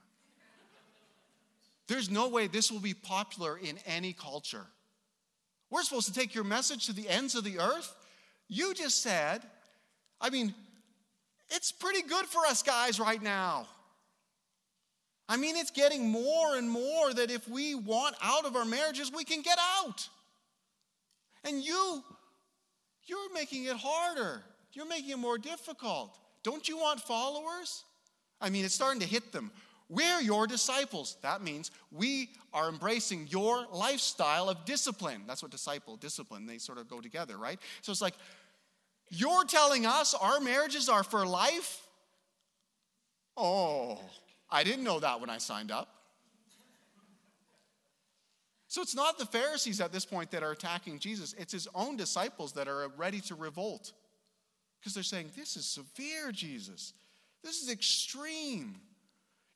[1.88, 4.66] There's no way this will be popular in any culture.
[5.70, 7.94] We're supposed to take your message to the ends of the earth.
[8.48, 9.42] You just said,
[10.20, 10.54] I mean,
[11.50, 13.68] it's pretty good for us guys right now.
[15.28, 19.12] I mean, it's getting more and more that if we want out of our marriages,
[19.12, 20.08] we can get out.
[21.44, 22.04] And you,
[23.06, 24.44] you're making it harder.
[24.74, 26.18] You're making it more difficult.
[26.46, 27.84] Don't you want followers?
[28.40, 29.50] I mean, it's starting to hit them.
[29.90, 31.18] We're your disciples.
[31.24, 35.24] That means we are embracing your lifestyle of discipline.
[35.26, 37.60] That's what disciple, discipline, they sort of go together, right?
[37.82, 38.14] So it's like,
[39.10, 41.88] you're telling us our marriages are for life?
[43.36, 44.00] Oh,
[44.48, 45.90] I didn't know that when I signed up.
[48.68, 51.98] So it's not the Pharisees at this point that are attacking Jesus, it's his own
[51.98, 53.94] disciples that are ready to revolt.
[54.86, 56.94] Because they're saying, This is severe, Jesus.
[57.44, 58.76] This is extreme.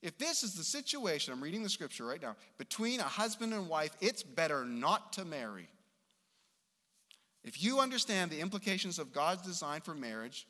[0.02, 3.68] If this is the situation, I'm reading the scripture right now, between a husband and
[3.68, 5.68] wife, it's better not to marry.
[7.44, 10.48] If you understand the implications of God's design for marriage,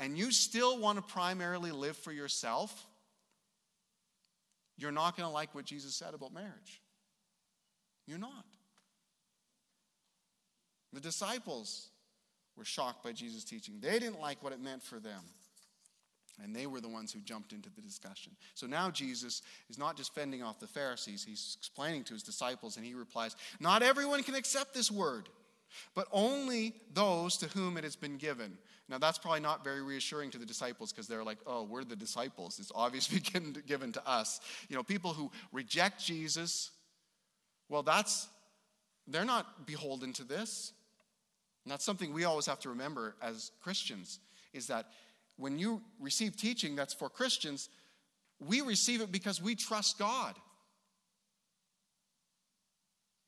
[0.00, 2.88] and you still want to primarily live for yourself,
[4.76, 6.82] you're not going to like what Jesus said about marriage.
[8.08, 8.46] You're not.
[10.92, 11.91] The disciples
[12.56, 13.78] were shocked by Jesus' teaching.
[13.80, 15.22] They didn't like what it meant for them.
[16.42, 18.32] And they were the ones who jumped into the discussion.
[18.54, 22.76] So now Jesus is not just fending off the Pharisees, he's explaining to his disciples,
[22.76, 25.28] and he replies, Not everyone can accept this word,
[25.94, 28.56] but only those to whom it has been given.
[28.88, 31.96] Now, that's probably not very reassuring to the disciples because they're like, oh, we're the
[31.96, 32.58] disciples.
[32.58, 33.20] It's obviously
[33.66, 34.40] given to us.
[34.68, 36.70] You know, people who reject Jesus,
[37.68, 38.28] well, that's,
[39.06, 40.72] they're not beholden to this.
[41.64, 44.18] And that's something we always have to remember as Christians
[44.52, 44.86] is that
[45.36, 47.68] when you receive teaching that's for Christians,
[48.40, 50.34] we receive it because we trust God.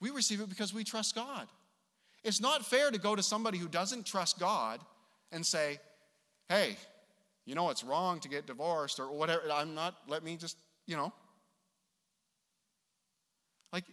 [0.00, 1.46] We receive it because we trust God.
[2.24, 4.80] It's not fair to go to somebody who doesn't trust God
[5.30, 5.78] and say,
[6.48, 6.76] hey,
[7.44, 9.42] you know it's wrong to get divorced or whatever.
[9.52, 11.12] I'm not, let me just, you know.
[13.72, 13.84] Like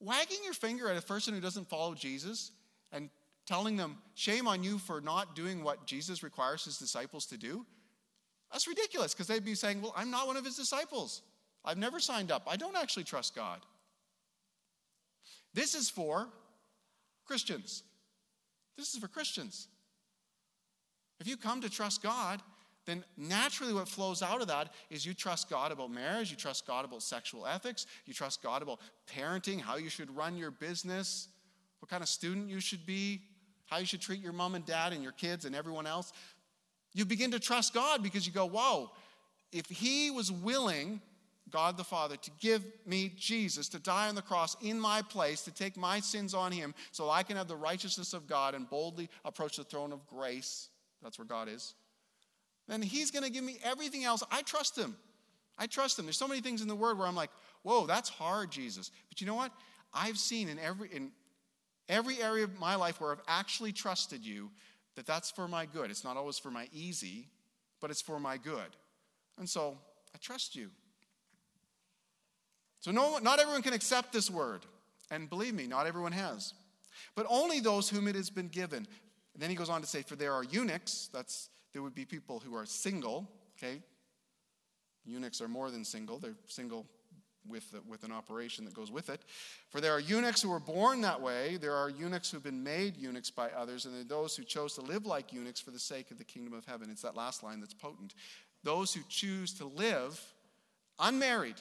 [0.00, 2.52] wagging your finger at a person who doesn't follow Jesus
[2.92, 3.10] and
[3.50, 7.66] telling them, shame on you for not doing what Jesus requires his disciples to do,
[8.52, 11.22] that's ridiculous because they'd be saying, well, I'm not one of his disciples.
[11.64, 12.44] I've never signed up.
[12.46, 13.58] I don't actually trust God.
[15.52, 16.28] This is for
[17.26, 17.82] Christians.
[18.78, 19.66] This is for Christians.
[21.18, 22.40] If you come to trust God,
[22.86, 26.68] then naturally what flows out of that is you trust God about marriage, you trust
[26.68, 28.78] God about sexual ethics, you trust God about
[29.12, 31.26] parenting, how you should run your business,
[31.80, 33.22] what kind of student you should be,
[33.70, 36.12] how you should treat your mom and dad and your kids and everyone else.
[36.92, 38.90] You begin to trust God because you go, whoa,
[39.52, 41.00] if He was willing
[41.50, 45.42] God the Father to give me Jesus to die on the cross in my place,
[45.42, 48.68] to take my sins on him, so I can have the righteousness of God and
[48.68, 50.68] boldly approach the throne of grace.
[51.02, 51.74] That's where God is.
[52.68, 54.22] Then he's going to give me everything else.
[54.30, 54.96] I trust him.
[55.58, 56.06] I trust him.
[56.06, 57.30] There's so many things in the word where I'm like,
[57.62, 58.90] whoa, that's hard, Jesus.
[59.08, 59.52] But you know what?
[59.92, 61.10] I've seen in every, in
[61.90, 64.50] every area of my life where I've actually trusted you
[64.96, 65.90] that that's for my good.
[65.90, 67.28] It's not always for my easy,
[67.80, 68.76] but it's for my good.
[69.38, 69.76] And so
[70.14, 70.70] I trust you.
[72.80, 74.64] So, no, not everyone can accept this word.
[75.10, 76.54] And believe me, not everyone has.
[77.14, 78.86] But only those whom it has been given.
[79.34, 82.04] And then he goes on to say, For there are eunuchs, that's there would be
[82.04, 83.82] people who are single, okay?
[85.04, 86.86] Eunuchs are more than single, they're single
[87.50, 89.20] with, with an operation that goes with it.
[89.68, 92.96] For there are eunuchs who were born that way, there are eunuchs who've been made
[92.96, 95.78] eunuchs by others, and there are those who chose to live like eunuchs for the
[95.78, 96.88] sake of the kingdom of heaven.
[96.90, 98.14] It's that last line that's potent.
[98.62, 100.20] Those who choose to live
[100.98, 101.56] unmarried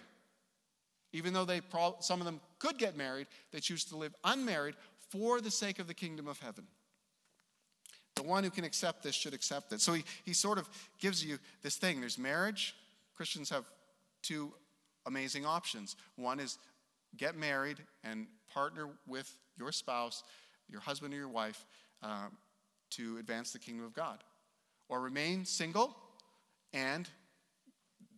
[1.12, 1.62] even though they
[1.99, 4.75] some of them could get married, they choose to live unmarried
[5.10, 6.65] for the sake of the kingdom of heaven.
[8.15, 9.82] The one who can accept this should accept it.
[9.82, 11.99] So he, he sort of gives you this thing.
[11.99, 12.75] There's marriage.
[13.15, 13.65] Christians have
[14.21, 14.54] two
[15.05, 15.95] amazing options.
[16.15, 16.57] One is
[17.17, 20.23] get married and partner with your spouse,
[20.69, 21.65] your husband or your wife,
[22.03, 22.38] um,
[22.91, 24.19] to advance the kingdom of God.
[24.88, 25.95] Or remain single
[26.73, 27.07] and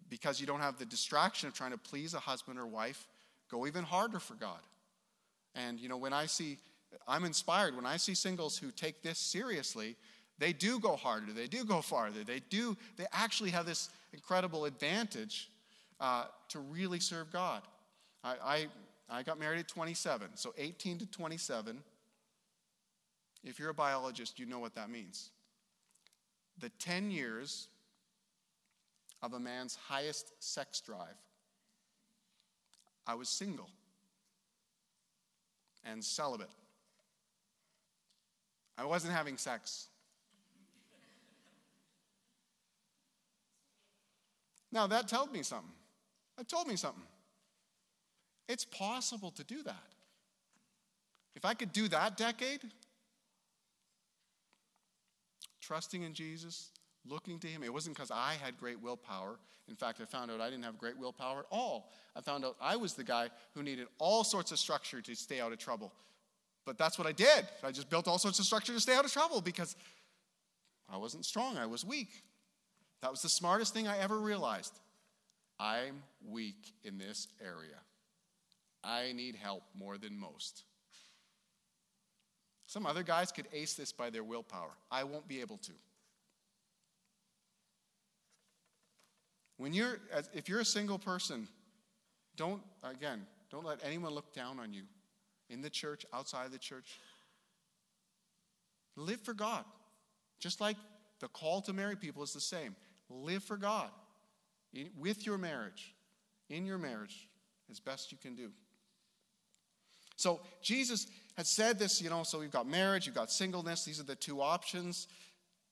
[0.10, 3.08] because you don't have the distraction of trying to please a husband or wife,
[3.50, 4.60] go even harder for God.
[5.56, 6.58] And, you know, when I see,
[7.08, 9.96] I'm inspired when I see singles who take this seriously,
[10.38, 14.66] they do go harder, they do go farther, they do, they actually have this incredible
[14.66, 15.50] advantage
[16.02, 17.62] uh, to really serve God.
[18.24, 18.68] I, I,
[19.20, 21.78] I got married at 27, so 18 to 27.
[23.44, 25.30] If you're a biologist, you know what that means.
[26.60, 27.68] The 10 years
[29.22, 31.16] of a man's highest sex drive,
[33.06, 33.70] I was single
[35.86, 36.50] and celibate.
[38.78, 39.88] I wasn't having sex.
[44.72, 45.70] Now, that told me something.
[46.42, 47.04] That told me something.
[48.50, 49.84] It's possible to do that.
[51.36, 52.62] If I could do that decade,
[55.62, 56.72] trusting in Jesus,
[57.06, 59.38] looking to Him, it wasn't because I had great willpower.
[59.70, 61.92] In fact, I found out I didn't have great willpower at all.
[62.16, 65.40] I found out I was the guy who needed all sorts of structure to stay
[65.40, 65.94] out of trouble.
[66.66, 67.46] But that's what I did.
[67.64, 69.76] I just built all sorts of structure to stay out of trouble because
[70.92, 72.24] I wasn't strong, I was weak.
[73.04, 74.74] That was the smartest thing I ever realized.
[75.62, 77.78] I'm weak in this area.
[78.84, 80.64] I need help more than most.
[82.66, 84.72] Some other guys could ace this by their willpower.
[84.90, 85.74] I won't be able to.
[89.58, 90.00] When you're,
[90.34, 91.48] if you're a single person,
[92.36, 94.82] don't, again, don't let anyone look down on you
[95.52, 96.98] in the church, outside the church.
[98.96, 99.64] Live for God.
[100.40, 100.78] Just like
[101.20, 102.76] the call to marry people is the same.
[103.10, 103.92] Live for God
[104.74, 105.94] in, with your marriage,
[106.50, 107.28] in your marriage,
[107.70, 108.52] as best you can do.
[110.16, 114.00] So Jesus had said this, you know, so you've got marriage, you've got singleness, these
[114.00, 115.08] are the two options.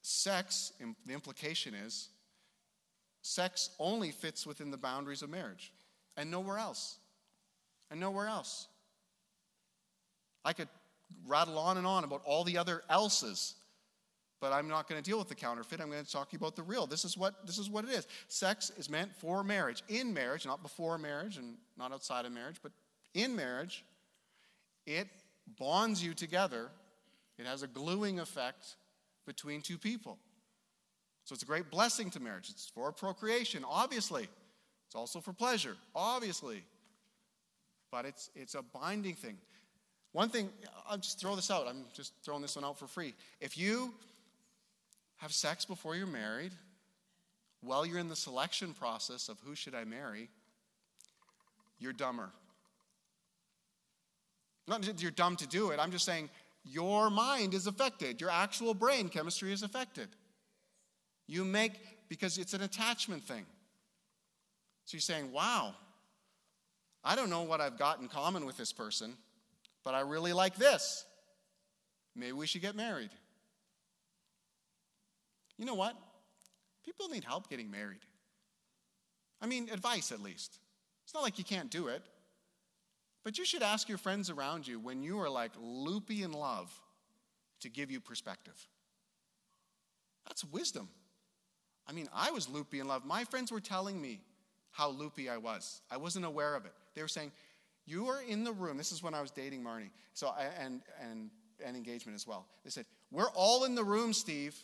[0.01, 0.71] Sex,
[1.05, 2.09] the implication is,
[3.21, 5.73] sex only fits within the boundaries of marriage
[6.15, 6.97] and nowhere else.
[7.91, 8.67] And nowhere else.
[10.45, 10.69] I could
[11.27, 13.55] rattle on and on about all the other else's,
[14.41, 15.81] but I'm not going to deal with the counterfeit.
[15.81, 16.87] I'm going to talk to you about the real.
[16.87, 18.07] This is what this is what it is.
[18.27, 22.57] Sex is meant for marriage, in marriage, not before marriage and not outside of marriage,
[22.61, 22.71] but
[23.13, 23.83] in marriage.
[24.85, 25.07] It
[25.57, 26.69] bonds you together.
[27.37, 28.75] It has a gluing effect
[29.25, 30.17] between two people.
[31.25, 32.49] So it's a great blessing to marriage.
[32.49, 34.27] It's for procreation, obviously.
[34.87, 36.63] It's also for pleasure, obviously.
[37.91, 39.37] But it's, it's a binding thing.
[40.11, 40.49] One thing,
[40.89, 41.67] I'll just throw this out.
[41.67, 43.13] I'm just throwing this one out for free.
[43.39, 43.93] If you
[45.19, 46.51] have sex before you're married,
[47.61, 50.29] while you're in the selection process of who should I marry,
[51.79, 52.29] you're dumber.
[54.67, 56.29] Not that you're dumb to do it, I'm just saying
[56.65, 58.19] your mind is affected.
[58.19, 60.09] Your actual brain chemistry is affected.
[61.27, 61.73] You make,
[62.09, 63.45] because it's an attachment thing.
[64.85, 65.73] So you're saying, wow,
[67.03, 69.13] I don't know what I've got in common with this person
[69.83, 71.05] but I really like this.
[72.15, 73.09] Maybe we should get married.
[75.59, 75.95] You know what?
[76.85, 77.99] People need help getting married.
[79.41, 80.57] I mean, advice at least.
[81.03, 82.01] It's not like you can't do it.
[83.23, 86.73] But you should ask your friends around you when you are like loopy in love
[87.59, 88.55] to give you perspective.
[90.27, 90.87] That's wisdom.
[91.85, 93.05] I mean, I was loopy in love.
[93.05, 94.21] My friends were telling me
[94.71, 95.81] how loopy I was.
[95.91, 96.71] I wasn't aware of it.
[96.95, 97.31] They were saying,
[97.85, 98.77] you are in the room.
[98.77, 99.89] This is when I was dating Marnie.
[100.13, 101.31] So and and
[101.65, 102.45] and engagement as well.
[102.63, 104.55] They said, "We're all in the room, Steve.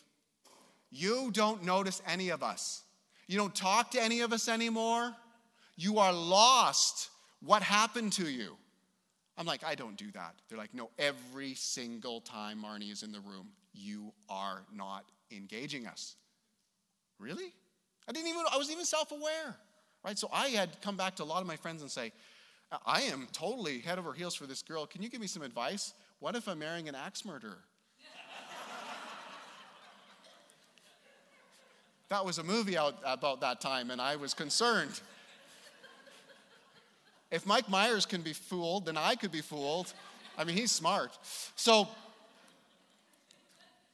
[0.89, 2.83] You don't notice any of us.
[3.27, 5.15] You don't talk to any of us anymore.
[5.75, 7.09] You are lost.
[7.41, 8.57] What happened to you?"
[9.37, 13.11] I'm like, "I don't do that." They're like, "No, every single time Marnie is in
[13.11, 16.15] the room, you are not engaging us."
[17.19, 17.53] Really?
[18.07, 19.59] I didn't even I wasn't even self-aware.
[20.03, 20.19] Right?
[20.19, 22.13] So I had come back to a lot of my friends and say,
[22.85, 24.85] I am totally head over heels for this girl.
[24.85, 25.93] Can you give me some advice?
[26.19, 27.63] What if I'm marrying an axe murderer?
[32.09, 34.99] That was a movie out about that time, and I was concerned.
[37.31, 39.93] If Mike Myers can be fooled, then I could be fooled.
[40.37, 41.17] I mean, he's smart.
[41.55, 41.87] So,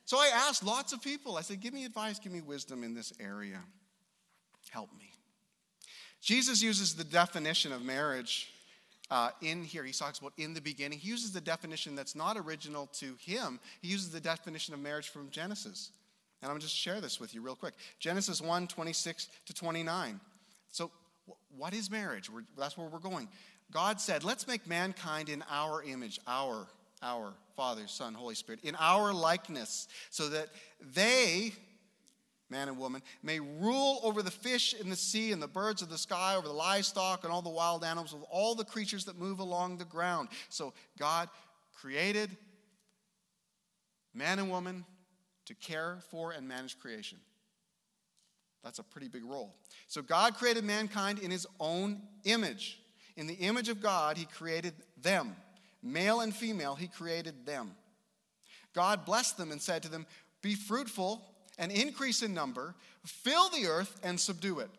[0.05, 1.37] so I asked lots of people.
[1.37, 3.59] I said, Give me advice, give me wisdom in this area.
[4.69, 5.11] Help me.
[6.21, 8.53] Jesus uses the definition of marriage
[9.09, 9.83] uh, in here.
[9.83, 10.99] He talks about in the beginning.
[10.99, 13.59] He uses the definition that's not original to him.
[13.81, 15.91] He uses the definition of marriage from Genesis.
[16.41, 17.75] And I'm going to just share this with you real quick.
[17.99, 20.19] Genesis 1 26 to 29.
[20.71, 20.91] So,
[21.55, 22.29] what is marriage?
[22.29, 23.27] We're, that's where we're going.
[23.71, 26.67] God said, Let's make mankind in our image, our,
[27.03, 30.49] our Father, Son, Holy Spirit, in our likeness, so that
[30.93, 31.53] they,
[32.49, 35.89] man and woman, may rule over the fish in the sea and the birds of
[35.89, 39.17] the sky, over the livestock and all the wild animals, of all the creatures that
[39.17, 40.29] move along the ground.
[40.49, 41.29] So God
[41.79, 42.35] created
[44.13, 44.85] man and woman
[45.51, 47.17] to care for and manage creation.
[48.63, 49.55] That's a pretty big role.
[49.87, 52.79] So God created mankind in his own image.
[53.17, 55.35] In the image of God, he created them.
[55.83, 57.71] Male and female, he created them.
[58.73, 60.05] God blessed them and said to them,
[60.41, 61.21] Be fruitful
[61.57, 62.75] and increase in number,
[63.05, 64.69] fill the earth and subdue it.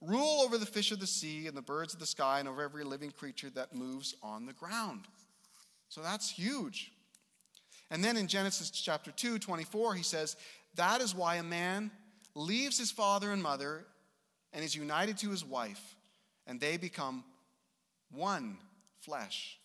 [0.00, 2.62] Rule over the fish of the sea and the birds of the sky and over
[2.62, 5.02] every living creature that moves on the ground.
[5.88, 6.91] So that's huge.
[7.92, 10.36] And then in Genesis chapter 2, 24, he says,
[10.76, 11.90] That is why a man
[12.34, 13.84] leaves his father and mother
[14.54, 15.94] and is united to his wife,
[16.46, 17.22] and they become
[18.10, 18.56] one
[19.00, 19.58] flesh.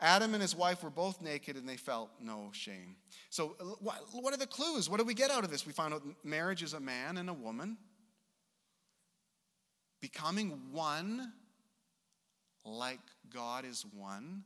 [0.00, 2.96] Adam and his wife were both naked and they felt no shame.
[3.30, 4.90] So, what are the clues?
[4.90, 5.64] What do we get out of this?
[5.64, 7.78] We find out marriage is a man and a woman
[10.00, 11.32] becoming one
[12.64, 13.00] like
[13.32, 14.42] God is one.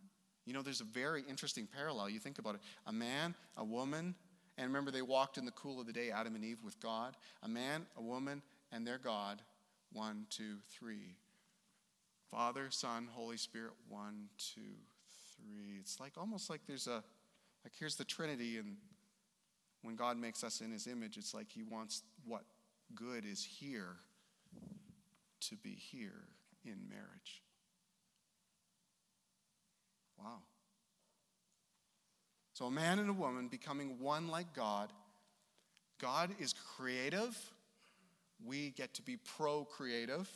[0.47, 2.09] You know, there's a very interesting parallel.
[2.11, 4.15] You think about it a man, a woman,
[4.59, 7.17] and remember they walked in the cool of the day, Adam and Eve, with God.
[7.43, 9.43] A man, a woman, and their God.
[9.93, 11.17] One, two, three.
[12.31, 13.73] Father, Son, Holy Spirit.
[13.89, 14.61] One, two,
[15.37, 15.79] three.
[15.79, 17.03] It's like almost like there's a,
[17.65, 18.77] like here's the Trinity, and
[19.83, 22.45] when God makes us in his image, it's like he wants what
[22.95, 23.97] good is here
[25.41, 26.29] to be here
[26.65, 27.43] in marriage.
[30.23, 30.39] Wow.
[32.53, 34.93] So, a man and a woman becoming one like God.
[36.01, 37.37] God is creative.
[38.45, 40.29] We get to be procreative,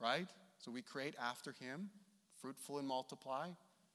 [0.00, 0.28] right?
[0.58, 1.90] So, we create after Him,
[2.40, 3.48] fruitful and multiply,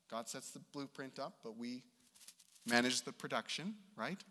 [0.10, 1.82] God sets the blueprint up, but we
[2.68, 4.24] manage the production, right?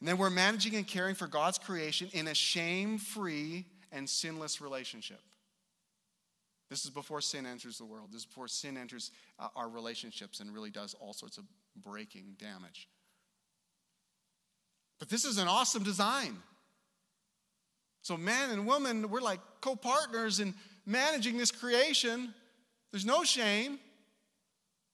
[0.00, 4.60] And then we're managing and caring for God's creation in a shame free and sinless
[4.60, 5.20] relationship.
[6.72, 8.12] This is before sin enters the world.
[8.12, 11.44] This is before sin enters uh, our relationships and really does all sorts of
[11.76, 12.88] breaking damage.
[14.98, 16.38] But this is an awesome design.
[18.00, 20.54] So, man and woman, we're like co partners in
[20.86, 22.32] managing this creation.
[22.90, 23.78] There's no shame,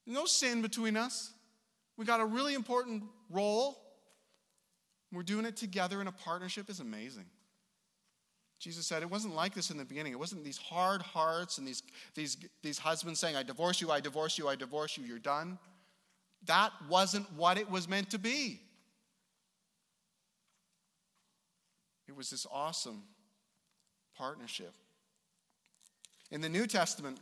[0.05, 1.31] no sin between us.
[1.97, 3.79] We got a really important role.
[5.12, 7.26] We're doing it together in a partnership is amazing.
[8.59, 10.12] Jesus said it wasn't like this in the beginning.
[10.12, 11.82] It wasn't these hard hearts and these,
[12.14, 15.59] these, these husbands saying, I divorce you, I divorce you, I divorce you, you're done.
[16.46, 18.61] That wasn't what it was meant to be.
[22.09, 23.02] It was this awesome
[24.16, 24.72] partnership.
[26.30, 27.18] In the New Testament,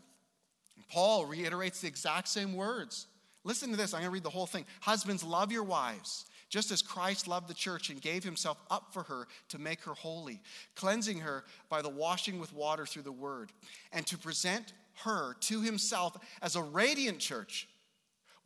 [0.91, 3.07] Paul reiterates the exact same words.
[3.45, 3.93] Listen to this.
[3.95, 4.65] I'm going to read the whole thing.
[4.81, 9.03] Husbands, love your wives, just as Christ loved the church and gave himself up for
[9.05, 10.41] her to make her holy,
[10.75, 13.53] cleansing her by the washing with water through the word,
[13.93, 14.73] and to present
[15.05, 17.69] her to himself as a radiant church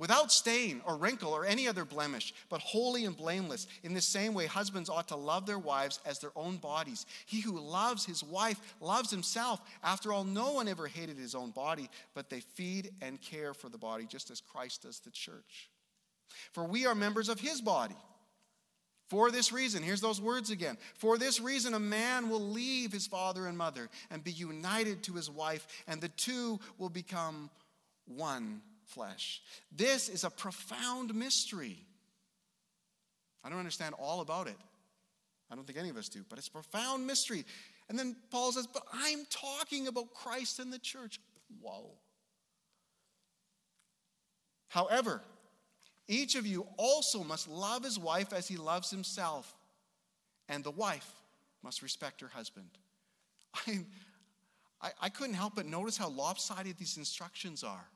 [0.00, 3.66] without stain or wrinkle or any other blemish, but holy and blameless.
[3.84, 7.04] In the same way, husbands ought to love their wives as their own bodies.
[7.26, 9.60] He who loves his wife loves himself.
[9.84, 13.68] After all, no one ever hated his own body, but they feed and care for
[13.68, 15.69] the body, just as Christ does the church.
[16.52, 17.96] For we are members of his body.
[19.08, 20.78] For this reason, here's those words again.
[20.94, 25.14] For this reason, a man will leave his father and mother and be united to
[25.14, 27.50] his wife, and the two will become
[28.06, 29.42] one flesh.
[29.72, 31.78] This is a profound mystery.
[33.42, 34.56] I don't understand all about it.
[35.50, 37.44] I don't think any of us do, but it's a profound mystery.
[37.88, 41.18] And then Paul says, But I'm talking about Christ and the church.
[41.60, 41.90] Whoa.
[44.68, 45.20] However,
[46.10, 49.54] each of you also must love his wife as he loves himself,
[50.48, 51.08] and the wife
[51.62, 52.66] must respect her husband.
[53.66, 53.84] I,
[54.82, 57.86] I, I couldn't help but notice how lopsided these instructions are.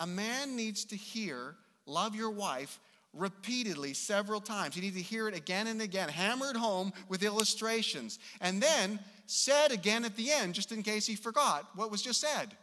[0.00, 1.54] A man needs to hear,
[1.86, 2.80] love your wife,
[3.12, 4.74] repeatedly several times.
[4.74, 9.70] You need to hear it again and again, hammered home with illustrations, and then said
[9.70, 12.56] again at the end, just in case he forgot what was just said.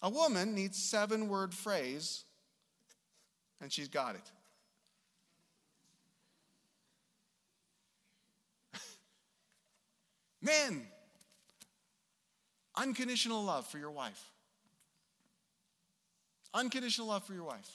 [0.00, 2.24] A woman needs seven word phrase,
[3.62, 4.30] and she's got it.
[10.42, 10.82] Men,
[12.76, 14.30] unconditional love for your wife.
[16.52, 17.70] Unconditional love for your wife.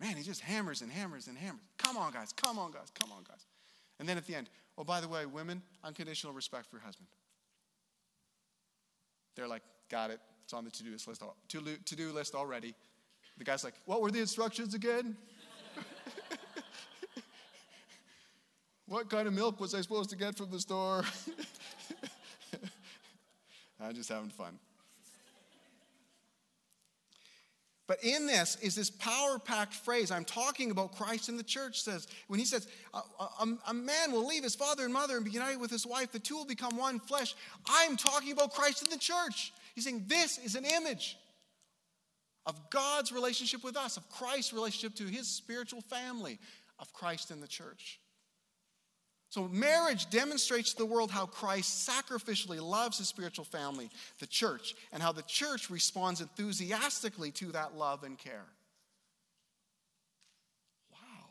[0.00, 1.60] Man, he just hammers and hammers and hammers.
[1.76, 2.32] Come on, guys.
[2.32, 2.88] Come on, guys.
[2.98, 3.46] Come on, guys.
[4.00, 7.08] And then at the end, oh, by the way, women, unconditional respect for your husband.
[9.36, 10.20] They're like, got it.
[10.44, 12.74] It's on the to-do list, to-do list already.
[13.38, 15.16] The guy's like, what were the instructions again?
[18.86, 21.04] what kind of milk was I supposed to get from the store?
[23.80, 24.58] I'm just having fun.
[27.86, 30.10] But in this is this power packed phrase.
[30.10, 34.12] I'm talking about Christ in the church says, when he says, a, a, a, man
[34.12, 36.44] will leave his father and mother and be united with his wife, the two will
[36.44, 37.34] become one flesh.
[37.66, 39.54] I'm talking about Christ in the church.
[39.74, 41.16] He's saying this is an image
[42.48, 46.38] of God's relationship with us, of Christ's relationship to his spiritual family,
[46.78, 48.00] of Christ and the church.
[49.28, 53.90] So, marriage demonstrates to the world how Christ sacrificially loves his spiritual family,
[54.20, 58.46] the church, and how the church responds enthusiastically to that love and care.
[60.90, 61.26] Wow.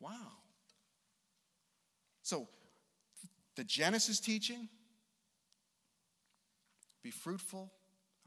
[0.00, 0.32] Wow.
[2.22, 2.48] So,
[3.56, 4.70] the Genesis teaching
[7.02, 7.70] be fruitful,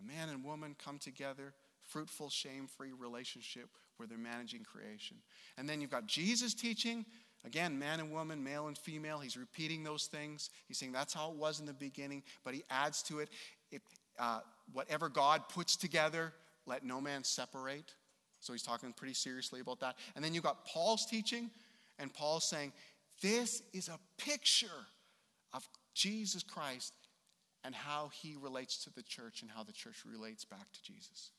[0.02, 1.54] a man and woman come together,
[1.90, 5.18] fruitful, shame free relationship where they're managing creation.
[5.58, 7.06] And then you've got Jesus teaching.
[7.46, 9.20] Again, man and woman, male and female.
[9.20, 10.50] He's repeating those things.
[10.68, 13.30] He's saying that's how it was in the beginning, but he adds to it,
[13.72, 13.82] it
[14.20, 14.42] uh,
[14.74, 16.34] whatever God puts together,
[16.66, 17.94] let no man separate.
[18.40, 19.98] So he's talking pretty seriously about that.
[20.16, 21.50] And then you've got Paul's teaching,
[22.00, 22.74] and Paul's saying,
[23.22, 24.68] this is a picture
[25.54, 26.94] of Jesus Christ
[27.64, 31.32] and how he relates to the church and how the church relates back to Jesus.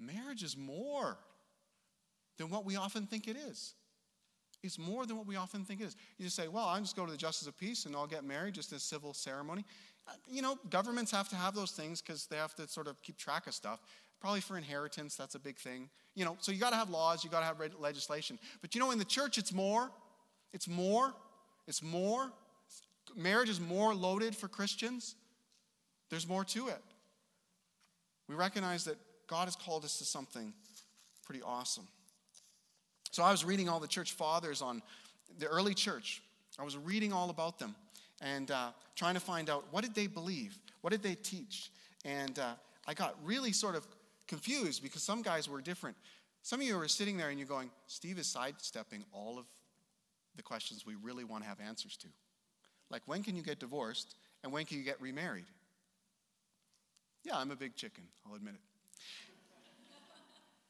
[0.00, 1.18] Marriage is more
[2.38, 3.74] than what we often think it is.
[4.62, 5.96] It's more than what we often think it is.
[6.16, 8.24] You just say, well, I'll just go to the justice of peace and I'll get
[8.24, 9.64] married, just a civil ceremony.
[10.08, 13.00] Uh, you know, governments have to have those things because they have to sort of
[13.02, 13.80] keep track of stuff.
[14.20, 15.90] Probably for inheritance, that's a big thing.
[16.14, 18.38] You know, so you got to have laws, you got to have legislation.
[18.62, 19.90] But you know, in the church, it's more.
[20.54, 21.12] It's more.
[21.66, 22.32] It's more.
[23.16, 25.14] Marriage is more loaded for Christians.
[26.10, 26.82] There's more to it.
[28.28, 28.96] We recognize that
[29.26, 30.52] God has called us to something
[31.24, 31.86] pretty awesome.
[33.10, 34.82] So I was reading all the church fathers on
[35.38, 36.22] the early church.
[36.58, 37.74] I was reading all about them
[38.20, 41.70] and uh, trying to find out what did they believe, what did they teach,
[42.04, 42.52] and uh,
[42.86, 43.86] I got really sort of
[44.26, 45.96] confused because some guys were different.
[46.42, 49.46] Some of you are sitting there and you're going, Steve is sidestepping all of
[50.36, 52.08] the questions we really want to have answers to.
[52.90, 55.46] Like, when can you get divorced and when can you get remarried?
[57.24, 58.60] Yeah, I'm a big chicken, I'll admit it.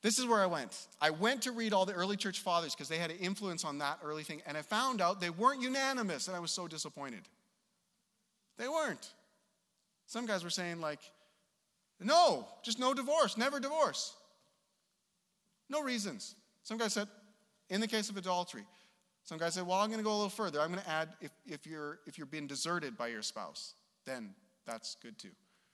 [0.03, 0.87] This is where I went.
[1.01, 3.79] I went to read all the early church fathers because they had an influence on
[3.79, 7.23] that early thing, and I found out they weren't unanimous, and I was so disappointed.
[8.59, 9.15] They weren't.
[10.07, 11.01] Some guys were saying, like,
[12.01, 14.15] no, just no divorce, never divorce.
[15.71, 16.35] No reasons.
[16.65, 17.09] Some guys said,
[17.71, 18.65] in the case of adultery.
[19.25, 20.61] Some guys said, well, I'm going to go a little further.
[20.61, 24.35] I'm going to add if, if, you're, if you're being deserted by your spouse, then
[24.67, 25.31] that's good too.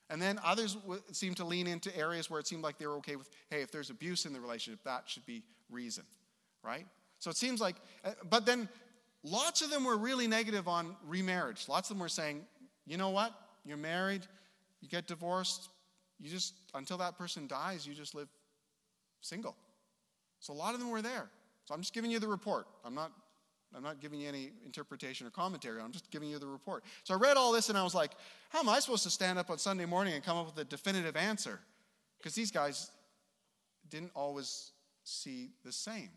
[0.09, 0.77] And then others
[1.13, 3.71] seem to lean into areas where it seemed like they were okay with, hey, if
[3.71, 6.05] there's abuse in the relationship, that should be reason,
[6.65, 6.87] right?
[7.19, 8.69] So it seems like, uh, but then
[9.23, 11.69] lots of them were really negative on remarriage.
[11.69, 12.45] Lots of them were saying,
[12.87, 13.33] you know what?
[13.65, 14.23] You're married,
[14.81, 15.69] you get divorced,
[16.19, 18.29] you just, until that person dies, you just live
[19.21, 19.57] single.
[20.41, 21.29] So a lot of them were there.
[21.67, 22.67] So I'm just giving you the report.
[22.85, 23.13] I'm not
[23.75, 25.81] I'm not giving you any interpretation or commentary.
[25.81, 26.85] I'm just giving you the report.
[27.05, 28.13] So I read all this and I was like,
[28.51, 30.65] how am I supposed to stand up on Sunday morning and come up with a
[30.65, 31.61] definitive answer?
[32.19, 32.91] Because these guys
[33.89, 34.73] didn't always
[35.05, 36.11] see the same.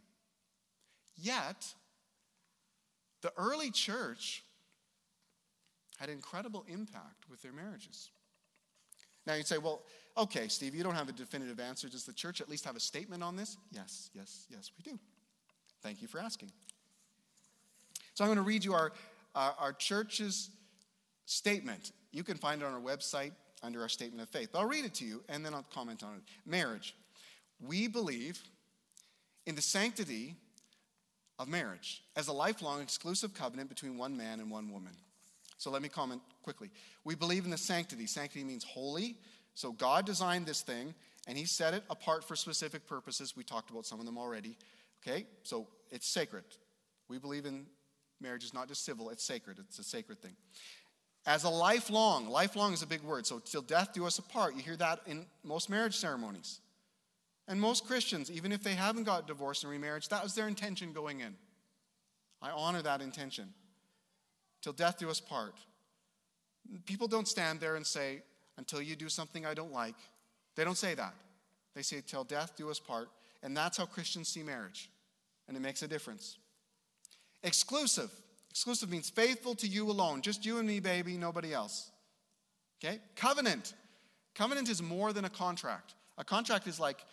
[1.15, 1.73] Yet,
[3.21, 4.43] the early church
[5.99, 8.09] had incredible impact with their marriages.
[9.25, 9.83] Now you'd say, well,
[10.17, 11.87] okay, Steve, you don't have a definitive answer.
[11.87, 13.57] Does the church at least have a statement on this?
[13.71, 14.99] Yes, yes, yes, we do.
[15.81, 16.51] Thank you for asking.
[18.13, 18.91] So I'm going to read you our,
[19.35, 20.49] uh, our church's
[21.25, 21.91] statement.
[22.11, 23.31] You can find it on our website
[23.63, 24.49] under our statement of faith.
[24.51, 26.21] But I'll read it to you and then I'll comment on it.
[26.45, 26.95] Marriage.
[27.65, 28.41] We believe
[29.45, 30.35] in the sanctity
[31.39, 34.93] of marriage as a lifelong exclusive covenant between one man and one woman.
[35.57, 36.69] So let me comment quickly.
[37.05, 38.05] We believe in the sanctity.
[38.05, 39.17] Sanctity means holy.
[39.55, 40.93] So God designed this thing
[41.27, 43.35] and he set it apart for specific purposes.
[43.35, 44.57] We talked about some of them already.
[45.01, 45.25] Okay?
[45.43, 46.43] So it's sacred.
[47.07, 47.65] We believe in
[48.23, 49.59] Marriage is not just civil, it's sacred.
[49.59, 50.35] It's a sacred thing.
[51.25, 53.25] As a lifelong, lifelong is a big word.
[53.27, 54.55] So, till death do us apart.
[54.55, 56.59] You hear that in most marriage ceremonies.
[57.47, 60.93] And most Christians, even if they haven't got divorced and remarriage, that was their intention
[60.93, 61.35] going in.
[62.41, 63.53] I honor that intention.
[64.61, 65.55] Till death do us part.
[66.85, 68.21] People don't stand there and say,
[68.57, 69.95] until you do something I don't like.
[70.55, 71.13] They don't say that.
[71.75, 73.09] They say, till death do us part.
[73.41, 74.89] And that's how Christians see marriage.
[75.47, 76.37] And it makes a difference.
[77.43, 78.11] Exclusive.
[78.49, 80.21] Exclusive means faithful to you alone.
[80.21, 81.91] Just you and me, baby, nobody else.
[82.83, 82.99] Okay?
[83.15, 83.73] Covenant.
[84.35, 85.95] Covenant is more than a contract.
[86.17, 87.03] A contract is like,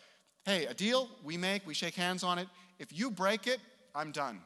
[0.44, 2.48] hey, a deal we make, we shake hands on it.
[2.78, 3.58] If you break it,
[3.94, 4.40] I'm done.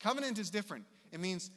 [0.00, 0.84] Covenant is different.
[1.12, 1.50] It means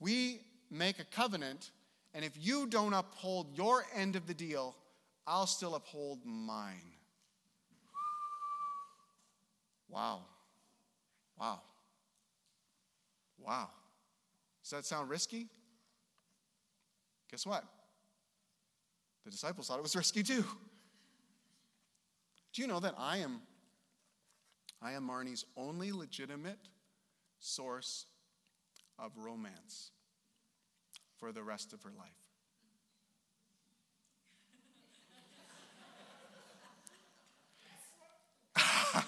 [0.00, 0.40] we
[0.70, 1.70] make a covenant,
[2.14, 4.76] and if you don't uphold your end of the deal,
[5.26, 6.92] I'll still uphold mine.
[9.88, 10.20] Wow.
[11.38, 11.60] Wow.
[13.38, 13.68] Wow.
[14.62, 15.48] Does that sound risky?
[17.30, 17.64] Guess what?
[19.24, 20.44] The disciples thought it was risky too.
[22.52, 23.42] Do you know that I am
[24.80, 26.58] I am Marnie's only legitimate
[27.40, 28.06] source
[28.98, 29.90] of romance
[31.18, 32.12] for the rest of her life?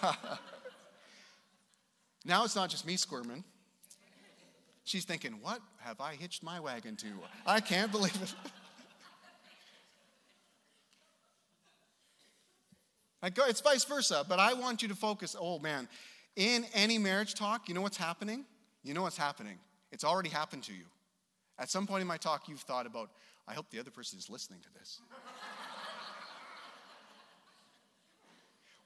[2.25, 3.45] now it's not just me squirming.
[4.91, 7.07] She's thinking, What have I hitched my wagon to?
[7.47, 8.35] I can't believe it.
[13.23, 15.37] It's vice versa, but I want you to focus.
[15.39, 15.87] Oh man,
[16.37, 18.47] in any marriage talk, you know what's happening?
[18.83, 19.59] You know what's happening.
[19.93, 20.85] It's already happened to you.
[21.59, 23.11] At some point in my talk, you've thought about,
[23.47, 25.01] I hope the other person is listening to this.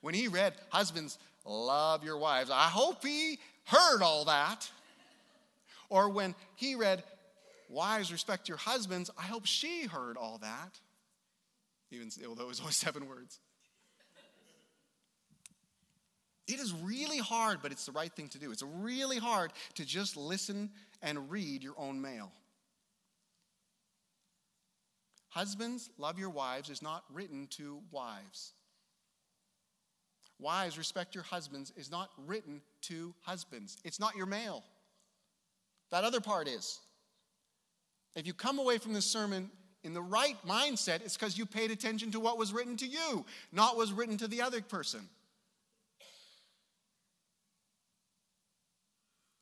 [0.01, 4.69] when he read, Husbands, love your wives, I hope he heard all that.
[5.89, 7.03] Or when he read,
[7.69, 10.79] Wives, respect your husbands, I hope she heard all that.
[11.91, 13.41] Even though it was only seven words.
[16.47, 18.53] It is really hard, but it's the right thing to do.
[18.53, 20.71] It's really hard to just listen
[21.03, 22.33] and read your own mail.
[25.31, 28.53] Husbands, love your wives is not written to wives.
[30.39, 33.79] Wives, respect your husbands is not written to husbands.
[33.85, 34.63] It's not your mail.
[35.95, 36.81] That other part is.
[38.17, 39.49] If you come away from this sermon
[39.85, 43.25] in the right mindset, it's because you paid attention to what was written to you,
[43.53, 45.09] not what was written to the other person.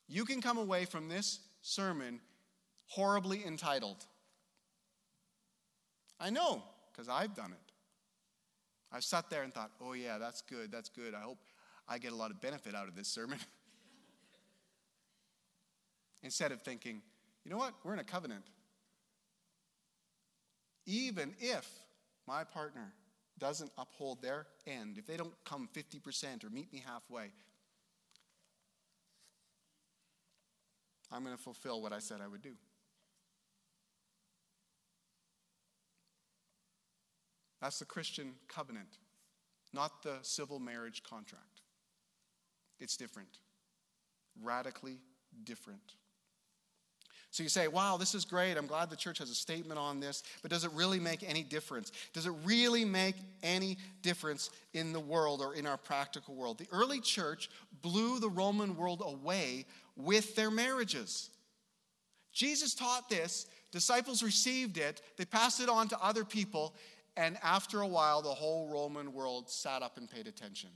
[0.07, 2.19] You can come away from this sermon
[2.85, 4.05] horribly entitled.
[6.19, 7.73] I know, because I've done it.
[8.91, 11.15] I've sat there and thought, oh, yeah, that's good, that's good.
[11.15, 11.39] I hope
[11.89, 13.39] I get a lot of benefit out of this sermon.
[16.23, 17.01] Instead of thinking,
[17.43, 18.45] you know what, we're in a covenant.
[20.85, 21.69] Even if
[22.27, 22.93] my partner
[23.37, 27.31] doesn't uphold their end, if they don't come 50% or meet me halfway,
[31.11, 32.53] I'm going to fulfill what I said I would do.
[37.61, 38.97] That's the Christian covenant,
[39.73, 41.61] not the civil marriage contract.
[42.79, 43.39] It's different,
[44.41, 44.99] radically
[45.43, 45.95] different.
[47.33, 48.57] So you say, wow, this is great.
[48.57, 51.41] I'm glad the church has a statement on this, but does it really make any
[51.41, 51.91] difference?
[52.13, 56.59] Does it really make any difference in the world or in our practical world?
[56.59, 57.49] The early church
[57.81, 59.65] blew the Roman world away
[59.95, 61.31] with their marriages.
[62.31, 66.75] Jesus taught this, disciples received it, they passed it on to other people,
[67.17, 70.69] and after a while, the whole Roman world sat up and paid attention.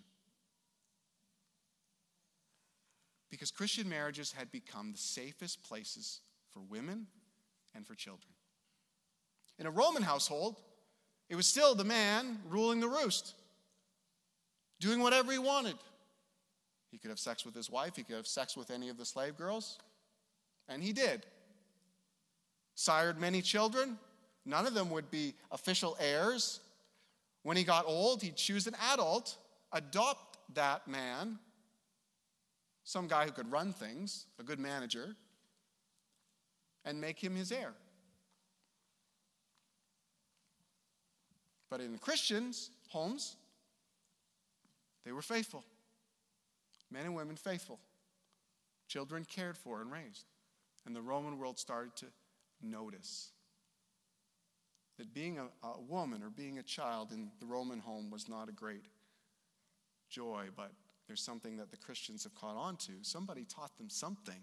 [3.29, 6.21] Because Christian marriages had become the safest places
[6.51, 7.07] for women
[7.75, 8.33] and for children.
[9.59, 10.61] In a Roman household,
[11.29, 13.33] it was still the man ruling the roost,
[14.79, 15.75] doing whatever he wanted.
[16.91, 19.05] He could have sex with his wife, he could have sex with any of the
[19.05, 19.77] slave girls,
[20.69, 21.25] and he did.
[22.75, 23.97] Sired many children,
[24.45, 26.59] none of them would be official heirs.
[27.43, 29.37] When he got old, he'd choose an adult,
[29.71, 31.39] adopt that man,
[32.83, 35.15] some guy who could run things, a good manager,
[36.85, 37.73] and make him his heir.
[41.69, 43.35] But in the Christians' homes,
[45.03, 45.63] they were faithful
[46.91, 47.79] men and women faithful,
[48.87, 50.25] children cared for and raised.
[50.85, 52.05] And the Roman world started to
[52.61, 53.31] notice
[54.97, 58.49] that being a, a, woman or being a child in the Roman home was not
[58.49, 58.85] a great
[60.09, 60.71] joy, but
[61.07, 62.93] there's something that the Christians have caught on to.
[63.01, 64.41] Somebody taught them something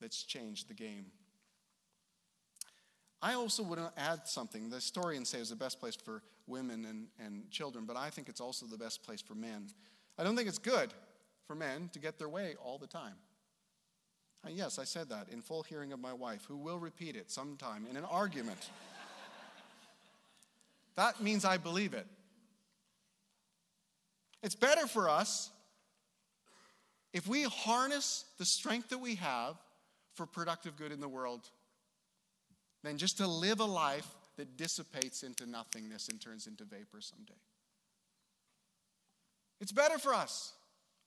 [0.00, 1.06] that's changed the game.
[3.22, 4.68] I also would add something.
[4.68, 8.28] The historians say it's the best place for women and, and children, but I think
[8.28, 9.68] it's also the best place for men.
[10.18, 10.92] I don't think it's good
[11.46, 13.14] for men to get their way all the time.
[14.44, 17.30] Uh, yes, I said that in full hearing of my wife, who will repeat it
[17.30, 18.70] sometime in an argument.
[20.96, 22.06] that means I believe it.
[24.42, 25.50] It's better for us
[27.12, 29.54] if we harness the strength that we have
[30.14, 31.48] for productive good in the world
[32.82, 37.32] than just to live a life that dissipates into nothingness and turns into vapor someday.
[39.60, 40.52] It's better for us.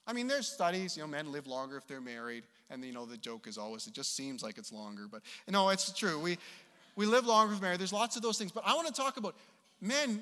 [0.08, 2.44] I mean, there's studies, you know, men live longer if they're married.
[2.70, 5.08] And, you know, the joke is always, it just seems like it's longer.
[5.12, 6.20] But, no, it's true.
[6.20, 6.38] We,
[6.96, 7.80] we live longer if married.
[7.80, 8.52] There's lots of those things.
[8.52, 9.36] But I want to talk about
[9.82, 10.22] men,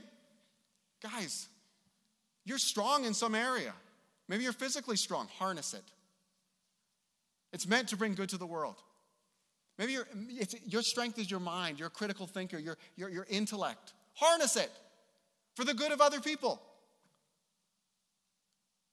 [1.01, 1.47] guys,
[2.45, 3.73] you're strong in some area.
[4.27, 5.27] Maybe you're physically strong.
[5.37, 5.83] Harness it.
[7.51, 8.75] It's meant to bring good to the world.
[9.83, 10.07] Maybe your,
[10.65, 13.91] your strength is your mind, you're critical thinker, your, your, your intellect.
[14.13, 14.71] Harness it
[15.57, 16.61] for the good of other people.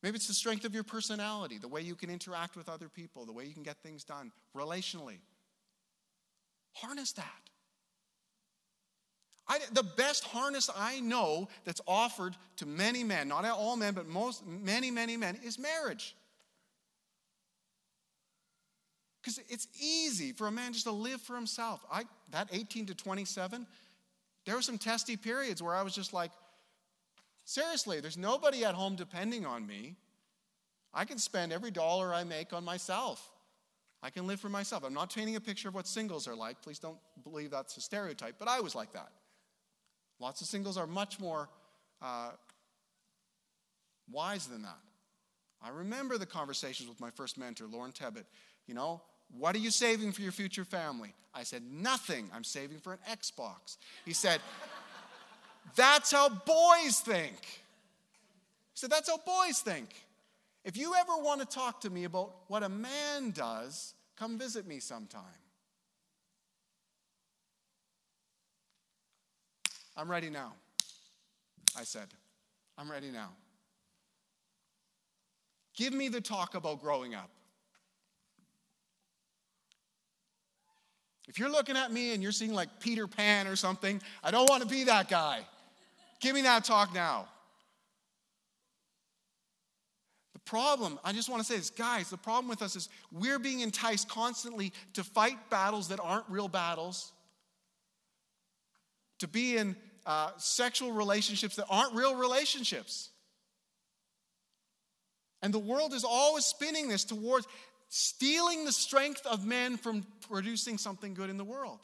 [0.03, 3.25] Maybe it's the strength of your personality, the way you can interact with other people,
[3.25, 5.19] the way you can get things done relationally.
[6.73, 7.25] Harness that.
[9.47, 14.09] I, the best harness I know that's offered to many men, not all men, but
[14.09, 16.17] most, many, many men, is marriage.
[19.23, 21.85] Because it's easy for a man just to live for himself.
[21.93, 23.67] I, that 18 to 27,
[24.47, 26.31] there were some testy periods where I was just like,
[27.45, 29.97] seriously, there's nobody at home depending on me.
[30.95, 33.31] I can spend every dollar I make on myself.
[34.03, 34.83] I can live for myself.
[34.85, 36.63] I'm not painting a picture of what singles are like.
[36.63, 39.11] Please don't believe that's a stereotype, but I was like that.
[40.19, 41.49] Lots of singles are much more
[42.01, 42.31] uh,
[44.11, 44.79] wise than that.
[45.63, 48.25] I remember the conversations with my first mentor, Lauren Tebbett.
[48.67, 49.03] You know,
[49.39, 51.15] what are you saving for your future family?
[51.35, 52.31] I said, Nothing.
[52.35, 53.77] I'm saving for an Xbox.
[54.05, 54.41] He said,
[55.77, 57.41] That's how boys think.
[57.43, 59.89] He said, That's how boys think.
[60.65, 64.67] If you ever want to talk to me about what a man does, come visit
[64.67, 65.23] me sometime.
[69.97, 70.53] I'm ready now.
[71.79, 72.09] I said,
[72.77, 73.31] I'm ready now.
[75.77, 77.31] Give me the talk about growing up.
[81.29, 84.49] If you're looking at me and you're seeing like Peter Pan or something, I don't
[84.49, 85.41] want to be that guy.
[86.21, 87.29] Give me that talk now.
[90.35, 93.39] The problem, I just want to say this, guys, the problem with us is we're
[93.39, 97.13] being enticed constantly to fight battles that aren't real battles,
[99.21, 103.11] to be in uh, sexual relationships that aren't real relationships.
[105.43, 107.47] And the world is always spinning this towards
[107.91, 111.81] stealing the strength of men from producing something good in the world.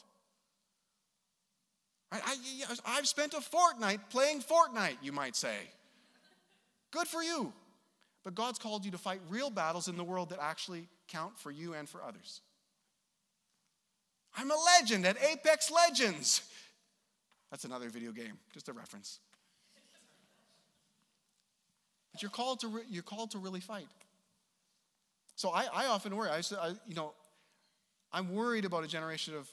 [2.12, 2.36] I,
[2.84, 5.56] have spent a fortnight playing Fortnite, you might say.
[6.92, 7.52] Good for you.
[8.22, 11.50] But God's called you to fight real battles in the world that actually count for
[11.50, 12.40] you and for others.
[14.36, 16.42] I'm a legend at Apex Legends.
[17.50, 19.18] That's another video game, just a reference.
[22.12, 23.88] But you're called to, re- you're called to really fight.
[25.36, 26.30] So I, I often worry.
[26.30, 27.12] I, I, you know,
[28.12, 29.48] I'm worried about a generation of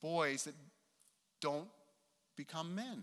[0.00, 0.54] boys that
[1.40, 1.68] don't
[2.36, 3.02] become men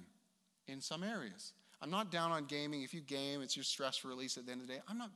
[0.67, 1.53] in some areas.
[1.81, 2.83] I'm not down on gaming.
[2.83, 4.79] If you game, it's your stress release at the end of the day.
[4.87, 5.11] I'm not,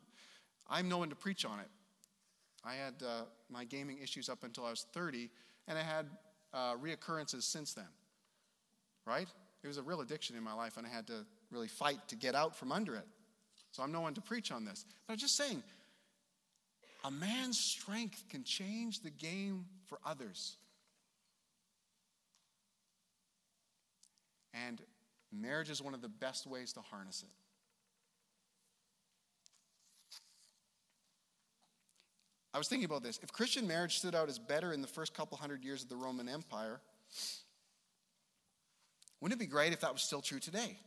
[0.70, 1.68] I'm no one to preach on it.
[2.64, 5.30] I had uh, my gaming issues up until I was 30,
[5.68, 6.06] and I had
[6.54, 7.88] uh, reoccurrences since then
[9.06, 9.28] right?
[9.64, 12.16] It was a real addiction in my life, and I had to really fight to
[12.16, 13.08] get out from under it.
[13.72, 14.86] So I'm no one to preach on this.
[15.08, 15.64] But I'm just saying,
[17.04, 20.58] a man's strength can change the game for others.
[24.54, 24.82] And
[25.32, 27.30] marriage is one of the best ways to harness it.
[32.54, 33.20] I was thinking about this.
[33.24, 35.96] If Christian marriage stood out as better in the first couple hundred years of the
[35.96, 36.80] Roman Empire,
[39.20, 40.78] wouldn't it be great if that was still true today?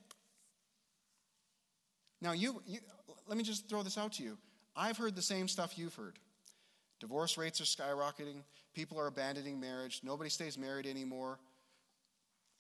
[2.22, 2.78] Now, you, you,
[3.26, 4.38] let me just throw this out to you.
[4.76, 6.18] I've heard the same stuff you've heard.
[7.00, 8.42] Divorce rates are skyrocketing.
[8.74, 10.00] People are abandoning marriage.
[10.02, 11.38] Nobody stays married anymore.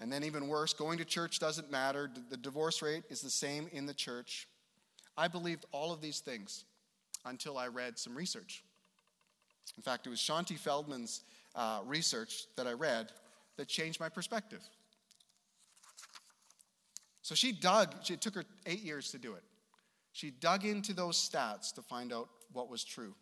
[0.00, 2.10] And then, even worse, going to church doesn't matter.
[2.30, 4.46] The divorce rate is the same in the church.
[5.16, 6.64] I believed all of these things
[7.24, 8.62] until I read some research.
[9.76, 11.22] In fact, it was Shaunti Feldhahn's
[11.54, 13.10] uh, research that I read
[13.56, 14.60] that changed my perspective.
[17.22, 19.42] So she dug, it took her eight years to do it.
[20.16, 23.14] She dug into those stats to find out what was true.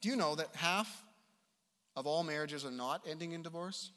[0.00, 1.04] Do you know that half
[1.94, 3.92] of all marriages are not ending in divorce?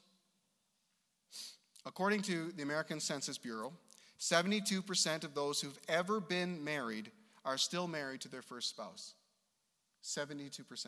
[1.84, 3.72] According to the American Census Bureau,
[4.20, 7.10] 72% of those who've ever been married
[7.44, 9.14] are still married to their first spouse.
[10.04, 10.86] 72%.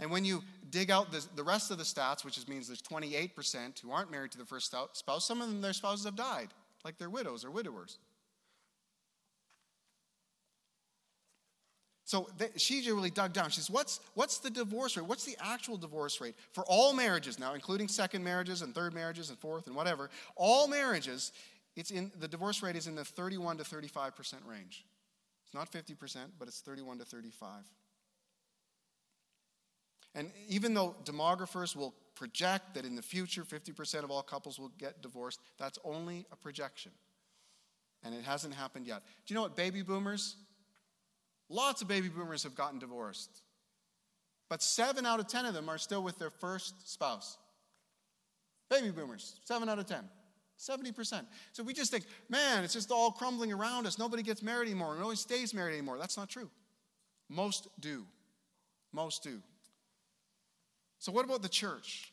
[0.00, 3.78] And when you dig out the, the rest of the stats, which means there's 28%
[3.78, 6.48] who aren't married to the first spouse, some of them, their spouses have died,
[6.84, 7.98] like they're widows or widowers.
[12.10, 13.50] So she really dug down.
[13.50, 15.06] She says, what's, what's the divorce rate?
[15.06, 19.30] What's the actual divorce rate for all marriages now, including second marriages and third marriages
[19.30, 20.10] and fourth and whatever?
[20.34, 21.30] All marriages,
[21.76, 24.84] it's in, the divorce rate is in the 31 to 35% range.
[25.44, 27.48] It's not 50%, but it's 31 to 35.
[30.14, 34.72] And even though demographers will project that in the future 50% of all couples will
[34.78, 36.92] get divorced, that's only a projection.
[38.02, 39.02] And it hasn't happened yet.
[39.26, 40.36] Do you know what baby boomers?
[41.48, 43.42] Lots of baby boomers have gotten divorced.
[44.48, 47.38] But seven out of 10 of them are still with their first spouse.
[48.68, 50.04] Baby boomers, seven out of 10.
[50.58, 51.22] 70%.
[51.52, 53.98] So we just think, man, it's just all crumbling around us.
[53.98, 54.94] Nobody gets married anymore.
[54.96, 55.96] Nobody stays married anymore.
[55.98, 56.50] That's not true.
[57.30, 58.04] Most do.
[58.92, 59.40] Most do.
[61.00, 62.12] So what about the church?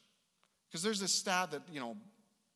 [0.67, 1.95] Because there's this stat that, you know,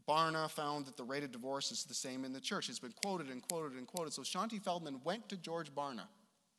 [0.07, 2.67] Barna found that the rate of divorce is the same in the church.
[2.69, 4.13] It's been quoted and quoted and quoted.
[4.13, 6.03] So Shaunti Feldhahn went to George Barna,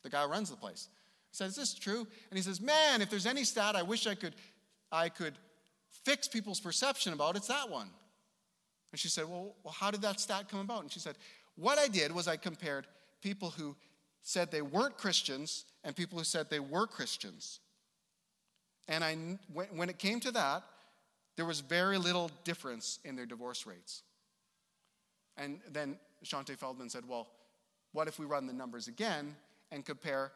[0.02, 0.88] the guy who runs the place.
[1.30, 2.06] He said, Is this true?
[2.30, 4.34] And he says, Man, if there's any stat I wish I could
[4.92, 5.34] I could
[6.04, 7.88] fix people's perception about, it's that one.
[8.92, 10.82] And she said, well, well, how did that stat come about?
[10.82, 11.16] And she said,
[11.56, 12.86] What I did was I compared
[13.22, 13.74] people who
[14.22, 17.60] said they weren't Christians and people who said they were Christians.
[18.88, 19.16] And I,
[19.52, 20.64] when it came to that,
[21.36, 24.02] there was very little difference in their divorce rates.
[25.36, 27.28] And then Shaunti Feldhahn said, Well,
[27.92, 29.36] what if we run the numbers again
[29.70, 30.32] and compare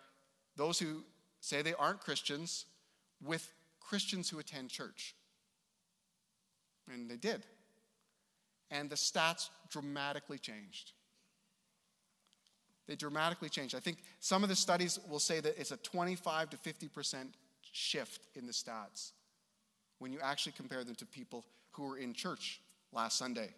[0.56, 1.04] those who
[1.40, 2.66] say they aren't Christians
[3.22, 5.14] with Christians who attend church?
[6.90, 7.44] And they did
[8.70, 10.92] and the stats dramatically changed.
[12.86, 13.74] They dramatically changed.
[13.74, 17.26] I think some of the studies will say that it's a 25 to 50%
[17.76, 19.12] shift in the stats
[19.98, 22.60] when you actually compare them to people who were in church
[22.92, 23.50] last Sunday.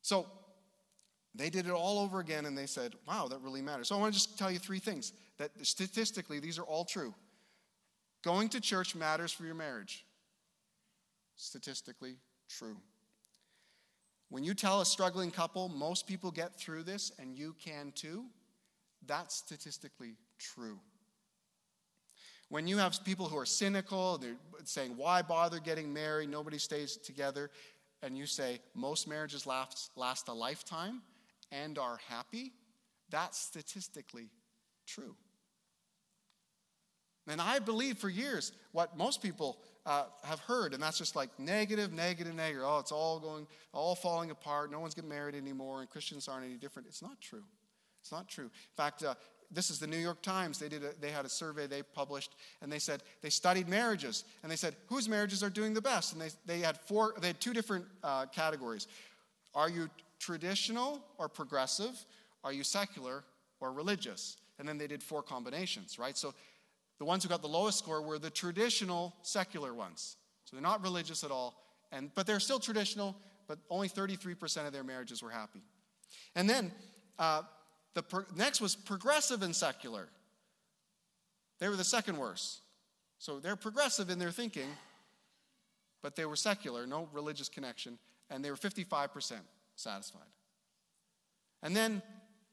[0.00, 0.26] So
[1.34, 3.88] they did it all over again and they said, wow, that really matters.
[3.88, 7.14] So I want to just tell you three things that statistically, these are all true.
[8.22, 10.04] Going to church matters for your marriage.
[11.36, 12.16] Statistically
[12.48, 12.76] true.
[14.30, 18.24] When you tell a struggling couple, most people get through this and you can too,
[19.06, 20.78] that's statistically true.
[22.52, 26.28] When you have people who are cynical, they're saying, why bother getting married?
[26.28, 27.48] Nobody stays together.
[28.02, 31.00] And you say, most marriages last, last a lifetime
[31.50, 32.52] and are happy,
[33.08, 34.28] that's statistically
[34.86, 35.16] true.
[37.26, 41.30] And I believe for years what most people uh, have heard, and that's just like
[41.38, 42.64] negative, negative, negative.
[42.66, 44.70] Oh, it's all going, all falling apart.
[44.70, 46.86] No one's getting married anymore, and Christians aren't any different.
[46.86, 47.44] It's not true.
[48.02, 48.46] It's not true.
[48.46, 49.14] In fact, uh,
[49.52, 50.58] this is the New York Times.
[50.58, 50.82] They did.
[50.82, 54.56] A, they had a survey they published, and they said they studied marriages, and they
[54.56, 56.12] said whose marriages are doing the best.
[56.12, 57.14] And they they had four.
[57.20, 58.88] They had two different uh, categories.
[59.54, 59.88] Are you
[60.18, 62.04] traditional or progressive?
[62.44, 63.24] Are you secular
[63.60, 64.36] or religious?
[64.58, 66.16] And then they did four combinations, right?
[66.16, 66.34] So
[66.98, 70.16] the ones who got the lowest score were the traditional secular ones.
[70.44, 73.16] So they're not religious at all, and, but they're still traditional,
[73.48, 75.62] but only 33% of their marriages were happy.
[76.34, 76.70] And then
[77.18, 77.42] uh,
[77.94, 80.08] the pro- next was progressive and secular.
[81.58, 82.60] They were the second worst.
[83.18, 84.68] So they're progressive in their thinking,
[86.02, 87.98] but they were secular, no religious connection,
[88.30, 89.34] and they were 55%
[89.76, 90.22] satisfied.
[91.62, 92.02] And then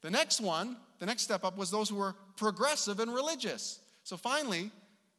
[0.01, 3.79] the next one, the next step up, was those who were progressive and religious.
[4.03, 4.71] So finally,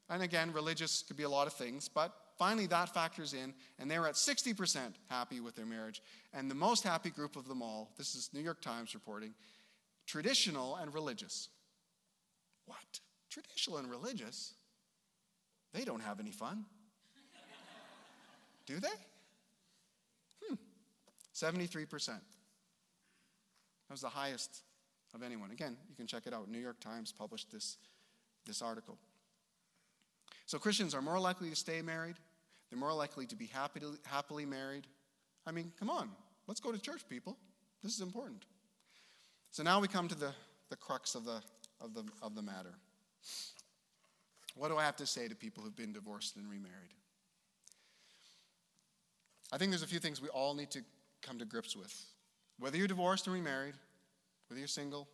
[0.08, 3.90] and again, religious could be a lot of things, but finally that factors in, and
[3.90, 6.00] they were at 60% happy with their marriage.
[6.32, 9.34] And the most happy group of them all, this is New York Times reporting,
[10.10, 11.48] traditional and religious.
[12.66, 13.00] What?
[13.30, 14.54] Traditional and religious?
[15.72, 16.64] They don't have any fun.
[18.66, 18.88] Do they?
[20.42, 20.54] Hmm.
[21.32, 22.06] 73%.
[22.06, 22.20] That
[23.88, 24.62] was the highest
[25.14, 25.52] of anyone.
[25.52, 26.48] Again, you can check it out.
[26.48, 27.76] New York Times published this
[28.46, 28.98] this article.
[30.46, 32.16] So Christians are more likely to stay married.
[32.70, 34.86] They're more likely to be happy to, happily married.
[35.46, 36.10] I mean, come on,
[36.46, 37.36] let's go to church, people.
[37.82, 38.44] This is important.
[39.50, 40.32] So now we come to the,
[40.68, 41.42] the crux of the,
[41.80, 42.74] of, the, of the matter.
[44.54, 46.94] What do I have to say to people who've been divorced and remarried?
[49.52, 50.82] I think there's a few things we all need to
[51.22, 51.92] come to grips with.
[52.58, 53.74] Whether you're divorced or remarried,
[54.48, 55.08] whether you're single,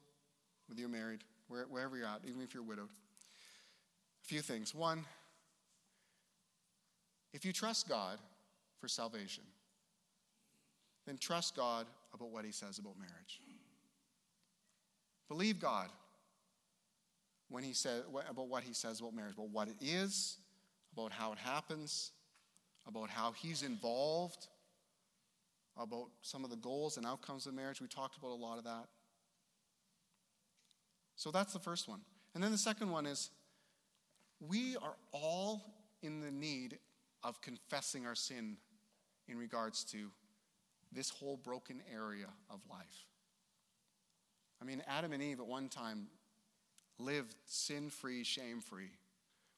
[0.66, 2.88] whether you're married, wherever you're at, even if you're widowed.
[2.90, 4.74] A few things.
[4.74, 5.04] One,
[7.32, 8.18] if you trust God
[8.80, 9.44] for salvation,
[11.06, 13.40] then trust God about what He says about marriage.
[15.28, 15.88] Believe God
[17.48, 20.38] when He said about what He says about marriage, about what it is,
[20.92, 22.12] about how it happens,
[22.86, 24.48] about how He's involved,
[25.76, 27.80] about some of the goals and outcomes of marriage.
[27.80, 28.86] We talked about a lot of that.
[31.16, 32.00] So that's the first one.
[32.34, 33.30] And then the second one is
[34.40, 36.78] we are all in the need
[37.22, 38.58] of confessing our sin
[39.28, 40.10] in regards to
[40.92, 43.06] this whole broken area of life.
[44.60, 46.06] I mean, Adam and Eve at one time
[46.98, 48.90] lived sin free, shame free,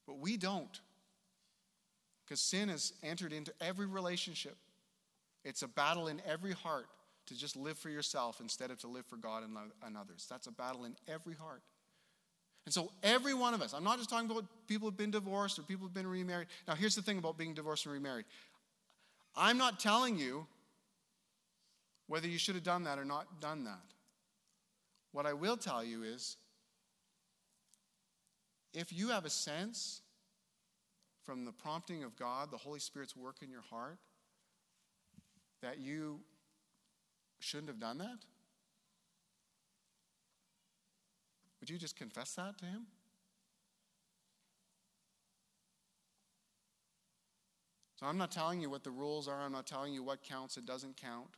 [0.07, 0.81] but we don't.
[2.25, 4.57] Because sin has entered into every relationship.
[5.45, 6.87] It's a battle in every heart
[7.27, 10.27] to just live for yourself instead of to live for God and others.
[10.29, 11.63] That's a battle in every heart.
[12.67, 15.59] And so, every one of us, I'm not just talking about people who've been divorced
[15.59, 16.49] or people who've been remarried.
[16.67, 18.27] Now, here's the thing about being divorced and remarried
[19.35, 20.47] I'm not telling you
[22.09, 23.81] whether you should have done that or not done that.
[25.13, 26.37] What I will tell you is
[28.75, 30.03] if you have a sense
[31.25, 33.99] from the prompting of God, the Holy Spirit's work in your heart,
[35.63, 36.21] that you
[37.41, 38.19] shouldn't have done that,
[41.69, 42.87] Would you just confess that to Him?
[47.97, 49.43] So I'm not telling you what the rules are.
[49.43, 51.29] I'm not telling you what counts and doesn't count.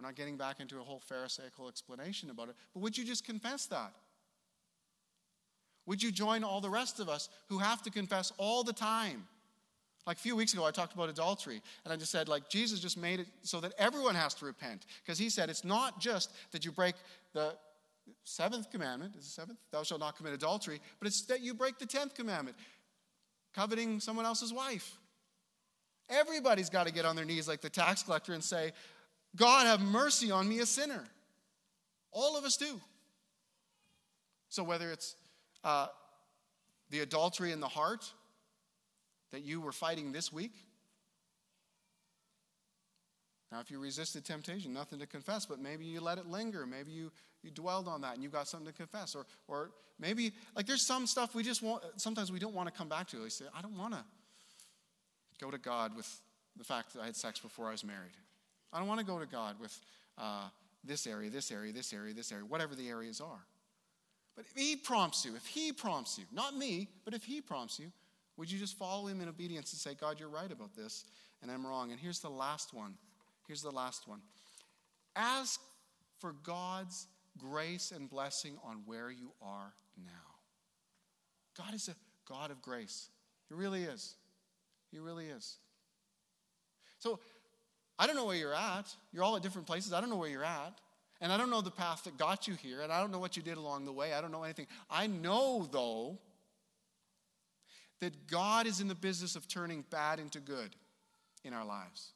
[0.00, 2.54] We're not getting back into a whole Pharisaical explanation about it.
[2.72, 3.92] But would you just confess that?
[5.84, 9.26] Would you join all the rest of us who have to confess all the time?
[10.06, 12.80] Like a few weeks ago, I talked about adultery, and I just said, like, Jesus
[12.80, 14.86] just made it so that everyone has to repent.
[15.04, 16.94] Because he said it's not just that you break
[17.34, 17.54] the
[18.24, 21.78] seventh commandment is the seventh thou shalt not commit adultery but it's that you break
[21.78, 22.56] the tenth commandment
[23.54, 24.98] coveting someone else's wife
[26.08, 28.72] everybody's got to get on their knees like the tax collector and say
[29.36, 31.04] god have mercy on me a sinner
[32.12, 32.80] all of us do
[34.48, 35.16] so whether it's
[35.62, 35.86] uh,
[36.90, 38.12] the adultery in the heart
[39.30, 40.52] that you were fighting this week
[43.52, 46.66] now, if you resisted temptation, nothing to confess, but maybe you let it linger.
[46.66, 47.10] Maybe you
[47.42, 49.14] you dwelled on that and you've got something to confess.
[49.14, 52.74] Or, or maybe, like, there's some stuff we just want, sometimes we don't want to
[52.76, 53.22] come back to.
[53.22, 54.04] We say, I don't want to
[55.40, 56.20] go to God with
[56.56, 58.16] the fact that I had sex before I was married.
[58.72, 59.78] I don't want to go to God with
[60.18, 60.48] uh,
[60.84, 63.44] this area, this area, this area, this area, whatever the areas are.
[64.36, 67.78] But if He prompts you, if He prompts you, not me, but if He prompts
[67.78, 67.92] you,
[68.36, 71.04] would you just follow Him in obedience and say, God, you're right about this,
[71.42, 71.90] and I'm wrong?
[71.90, 72.94] And here's the last one.
[73.46, 74.20] Here's the last one.
[75.16, 75.60] Ask
[76.18, 77.06] for God's
[77.38, 80.30] grace and blessing on where you are now.
[81.56, 81.94] God is a
[82.28, 83.08] God of grace.
[83.48, 84.14] He really is.
[84.90, 85.56] He really is.
[86.98, 87.18] So,
[88.00, 88.86] I don't know where you're at.
[89.12, 89.92] You're all at different places.
[89.92, 90.80] I don't know where you're at.
[91.20, 92.80] And I don't know the path that got you here.
[92.80, 94.14] And I don't know what you did along the way.
[94.14, 94.68] I don't know anything.
[94.90, 96.16] I know, though,
[98.00, 100.74] that God is in the business of turning bad into good
[101.44, 102.12] in our lives.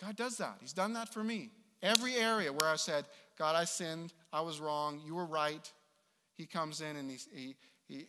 [0.00, 0.58] God does that.
[0.60, 1.50] He's done that for me.
[1.82, 3.04] Every area where I said,
[3.36, 5.72] God, I sinned, I was wrong, you were right,
[6.34, 7.56] He comes in and he, he,
[7.88, 8.06] he,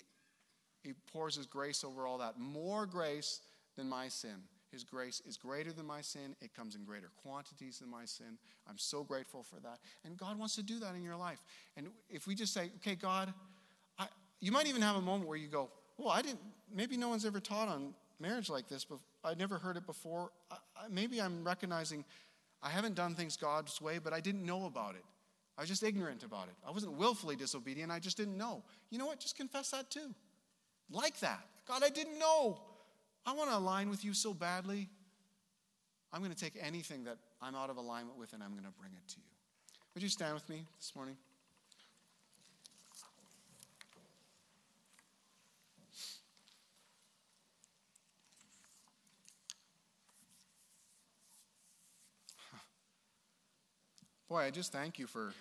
[0.83, 2.39] he pours His grace over all that.
[2.39, 3.41] More grace
[3.79, 4.35] than my sin.
[4.71, 6.35] His grace is greater than my sin.
[6.41, 8.37] It comes in greater quantities than my sin.
[8.67, 9.79] I'm so grateful for that.
[10.05, 11.39] And God wants to do that in your life.
[11.75, 13.33] And if we just say, okay, God,
[13.97, 14.07] I,
[14.41, 16.41] you might even have a moment where you go, well, I didn't,
[16.73, 20.29] maybe no one's ever taught on marriage like this, but I never heard it before.
[20.51, 20.57] I,
[20.91, 22.05] maybe I'm recognizing
[22.61, 25.03] I haven't done things God's way, but I didn't know about it.
[25.57, 26.55] I was just ignorant about it.
[26.65, 28.63] I wasn't willfully disobedient, I just didn't know.
[28.91, 29.19] You know what?
[29.19, 30.13] Just confess that too.
[30.91, 31.45] Like that.
[31.67, 32.59] God, I didn't know.
[33.25, 34.89] I want to align with you so badly.
[36.11, 38.71] I'm going to take anything that I'm out of alignment with and I'm going to
[38.79, 39.23] bring it to you.
[39.93, 41.15] Would you stand with me this morning?
[54.27, 55.33] Boy, I just thank you for.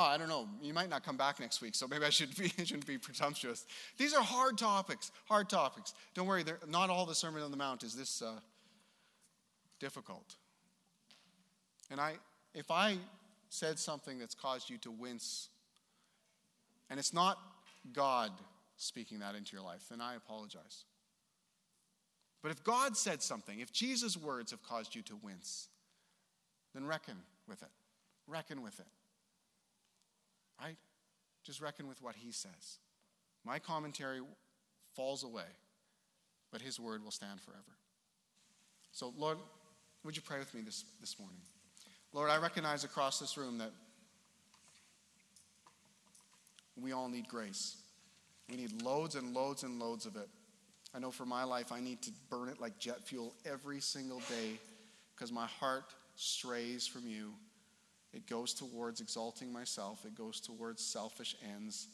[0.00, 0.48] Oh, I don't know.
[0.62, 3.66] You might not come back next week, so maybe I should be, shouldn't be presumptuous.
[3.98, 5.92] These are hard topics, hard topics.
[6.14, 8.32] Don't worry, not all the Sermon on the Mount is this uh,
[9.78, 10.36] difficult.
[11.90, 12.14] And I,
[12.54, 12.96] if I
[13.50, 15.50] said something that's caused you to wince,
[16.88, 17.38] and it's not
[17.92, 18.30] God
[18.78, 20.84] speaking that into your life, then I apologize.
[22.42, 25.68] But if God said something, if Jesus' words have caused you to wince,
[26.72, 27.68] then reckon with it.
[28.26, 28.86] Reckon with it.
[30.60, 30.76] Right?
[31.44, 32.78] Just reckon with what he says.
[33.44, 34.20] My commentary
[34.94, 35.48] falls away,
[36.52, 37.78] but his word will stand forever.
[38.92, 39.38] So, Lord,
[40.04, 41.40] would you pray with me this, this morning?
[42.12, 43.70] Lord, I recognize across this room that
[46.80, 47.76] we all need grace.
[48.50, 50.28] We need loads and loads and loads of it.
[50.94, 54.18] I know for my life, I need to burn it like jet fuel every single
[54.20, 54.58] day
[55.14, 55.84] because my heart
[56.16, 57.32] strays from you.
[58.12, 61.88] It goes towards exalting myself, it goes towards selfish ends.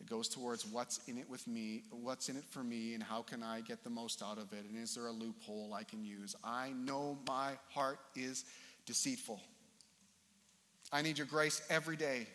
[0.00, 3.22] It goes towards what's in it with me, what's in it for me, and how
[3.22, 4.64] can I get the most out of it?
[4.64, 6.36] And is there a loophole I can use?
[6.44, 8.44] I know my heart is
[8.86, 9.40] deceitful.
[10.92, 12.28] I need your grace every day,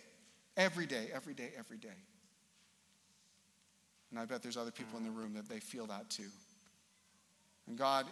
[0.57, 1.87] every day, every day, every day.
[4.11, 6.29] And I bet there's other people in the room that they feel that too.
[7.67, 8.05] And God,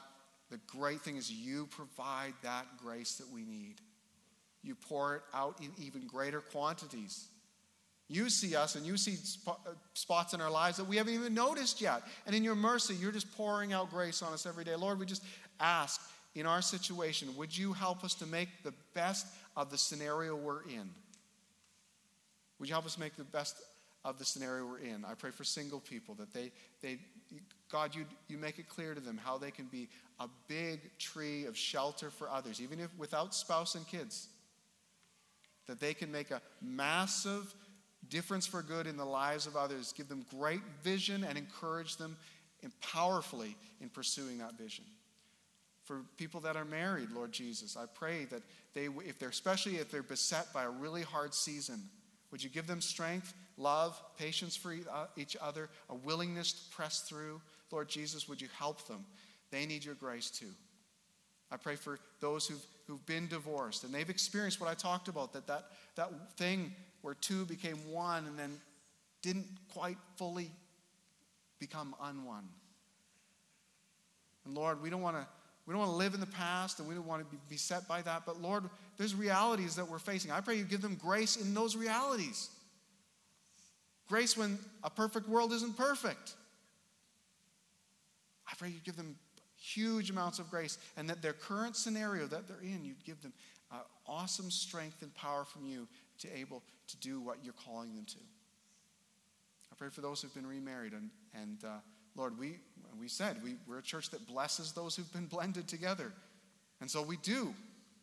[0.50, 3.76] the great thing is you provide that grace that we need.
[4.64, 7.28] You pour it out in even greater quantities.
[8.08, 9.54] You see us and you see uh,
[9.94, 12.04] spots in our lives that we haven't even noticed yet.
[12.28, 14.76] And in your mercy, you're just pouring out grace on us every day.
[14.76, 15.24] Lord, we just
[15.60, 16.02] ask
[16.36, 20.64] in our situation, would you help us to make the best of the scenario we're
[20.64, 20.90] in?
[22.60, 23.58] Would you help us make the best
[24.04, 25.06] of the scenario we're in?
[25.06, 26.52] I pray for single people that they,
[26.82, 27.00] they
[27.72, 29.88] God, you, you make it clear to them how they can be
[30.20, 34.28] a big tree of shelter for others, even if without spouse and kids.
[35.68, 37.54] That they can make a massive
[38.10, 42.18] difference for good in the lives of others, give them great vision, and encourage them
[42.82, 44.86] powerfully in pursuing that vision.
[45.84, 48.44] For people that are married, Lord Jesus, I pray that
[48.74, 51.82] they, if they're, especially if they're beset by a really hard season,
[52.32, 57.02] would you give them strength, love, patience for uh, each other, a willingness to press
[57.02, 57.42] through?
[57.72, 59.06] Lord Jesus, would you help them?
[59.50, 60.54] They need your grace too.
[61.52, 65.32] I pray for those who've, who've been divorced and they've experienced what I talked about
[65.32, 68.52] that, that that thing where two became one and then
[69.22, 70.52] didn't quite fully
[71.58, 72.50] become unone.
[74.44, 75.26] And Lord, we don't want to
[75.66, 77.88] we don't want to live in the past and we don't want to be beset
[77.88, 78.24] by that.
[78.26, 78.66] But Lord,
[78.98, 80.30] there's realities that we're facing.
[80.30, 82.50] I pray you give them grace in those realities.
[84.10, 86.36] Grace when a perfect world isn't perfect.
[88.50, 89.16] I pray you give them
[89.62, 93.32] huge amounts of grace and that their current scenario that they're in, you'd give them
[93.72, 93.76] uh,
[94.08, 95.88] awesome strength and power from you
[96.20, 98.18] to able to do what you're calling them to.
[99.72, 100.94] I pray for those who've been remarried.
[100.94, 101.80] And, and uh,
[102.16, 102.58] Lord, we,
[103.00, 106.12] we said we, we're a church that blesses those who've been blended together.
[106.82, 107.54] And so we do.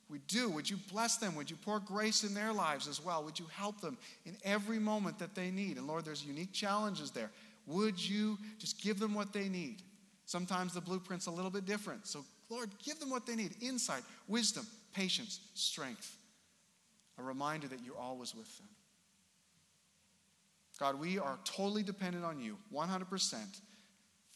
[0.08, 0.48] We do.
[0.48, 1.34] Would you bless them?
[1.34, 3.22] Would you pour grace in their lives as well?
[3.24, 5.76] Would you help them in every moment that they need?
[5.76, 7.30] And Lord, there's unique challenges there.
[7.66, 9.82] Would you just give them what they need?
[10.28, 12.06] Sometimes the blueprint's a little bit different.
[12.06, 16.18] So, Lord, give them what they need insight, wisdom, patience, strength
[17.18, 18.68] a reminder that you're always with them.
[20.78, 23.36] God, we are totally dependent on you, 100%.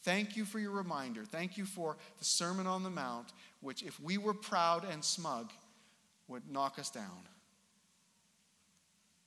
[0.01, 1.23] Thank you for your reminder.
[1.23, 3.31] Thank you for the Sermon on the Mount,
[3.61, 5.51] which, if we were proud and smug,
[6.27, 7.27] would knock us down.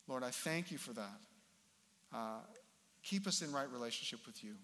[0.09, 1.21] Lord, I thank you for that.
[2.12, 2.41] Uh,
[3.05, 4.55] keep us in right relationship with you.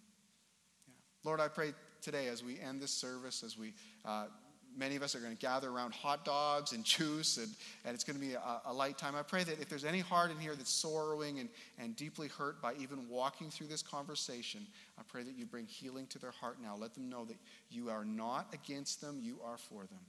[0.88, 0.94] Yeah.
[1.24, 1.72] Lord, I pray
[2.02, 3.72] today as we end this service, as we
[4.04, 4.26] uh,
[4.76, 7.48] many of us are going to gather around hot dogs and juice, and,
[7.84, 9.14] and it's going to be a, a light time.
[9.14, 11.48] I pray that if there's any heart in here that's sorrowing and,
[11.78, 14.66] and deeply hurt by even walking through this conversation,
[14.98, 16.76] I pray that you bring healing to their heart now.
[16.76, 17.36] Let them know that
[17.70, 20.00] you are not against them, you are for them.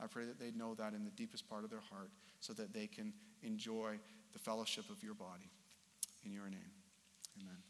[0.00, 2.72] I pray that they know that in the deepest part of their heart so that
[2.72, 3.98] they can enjoy
[4.32, 5.50] the fellowship of your body.
[6.24, 6.72] In your name,
[7.40, 7.63] amen.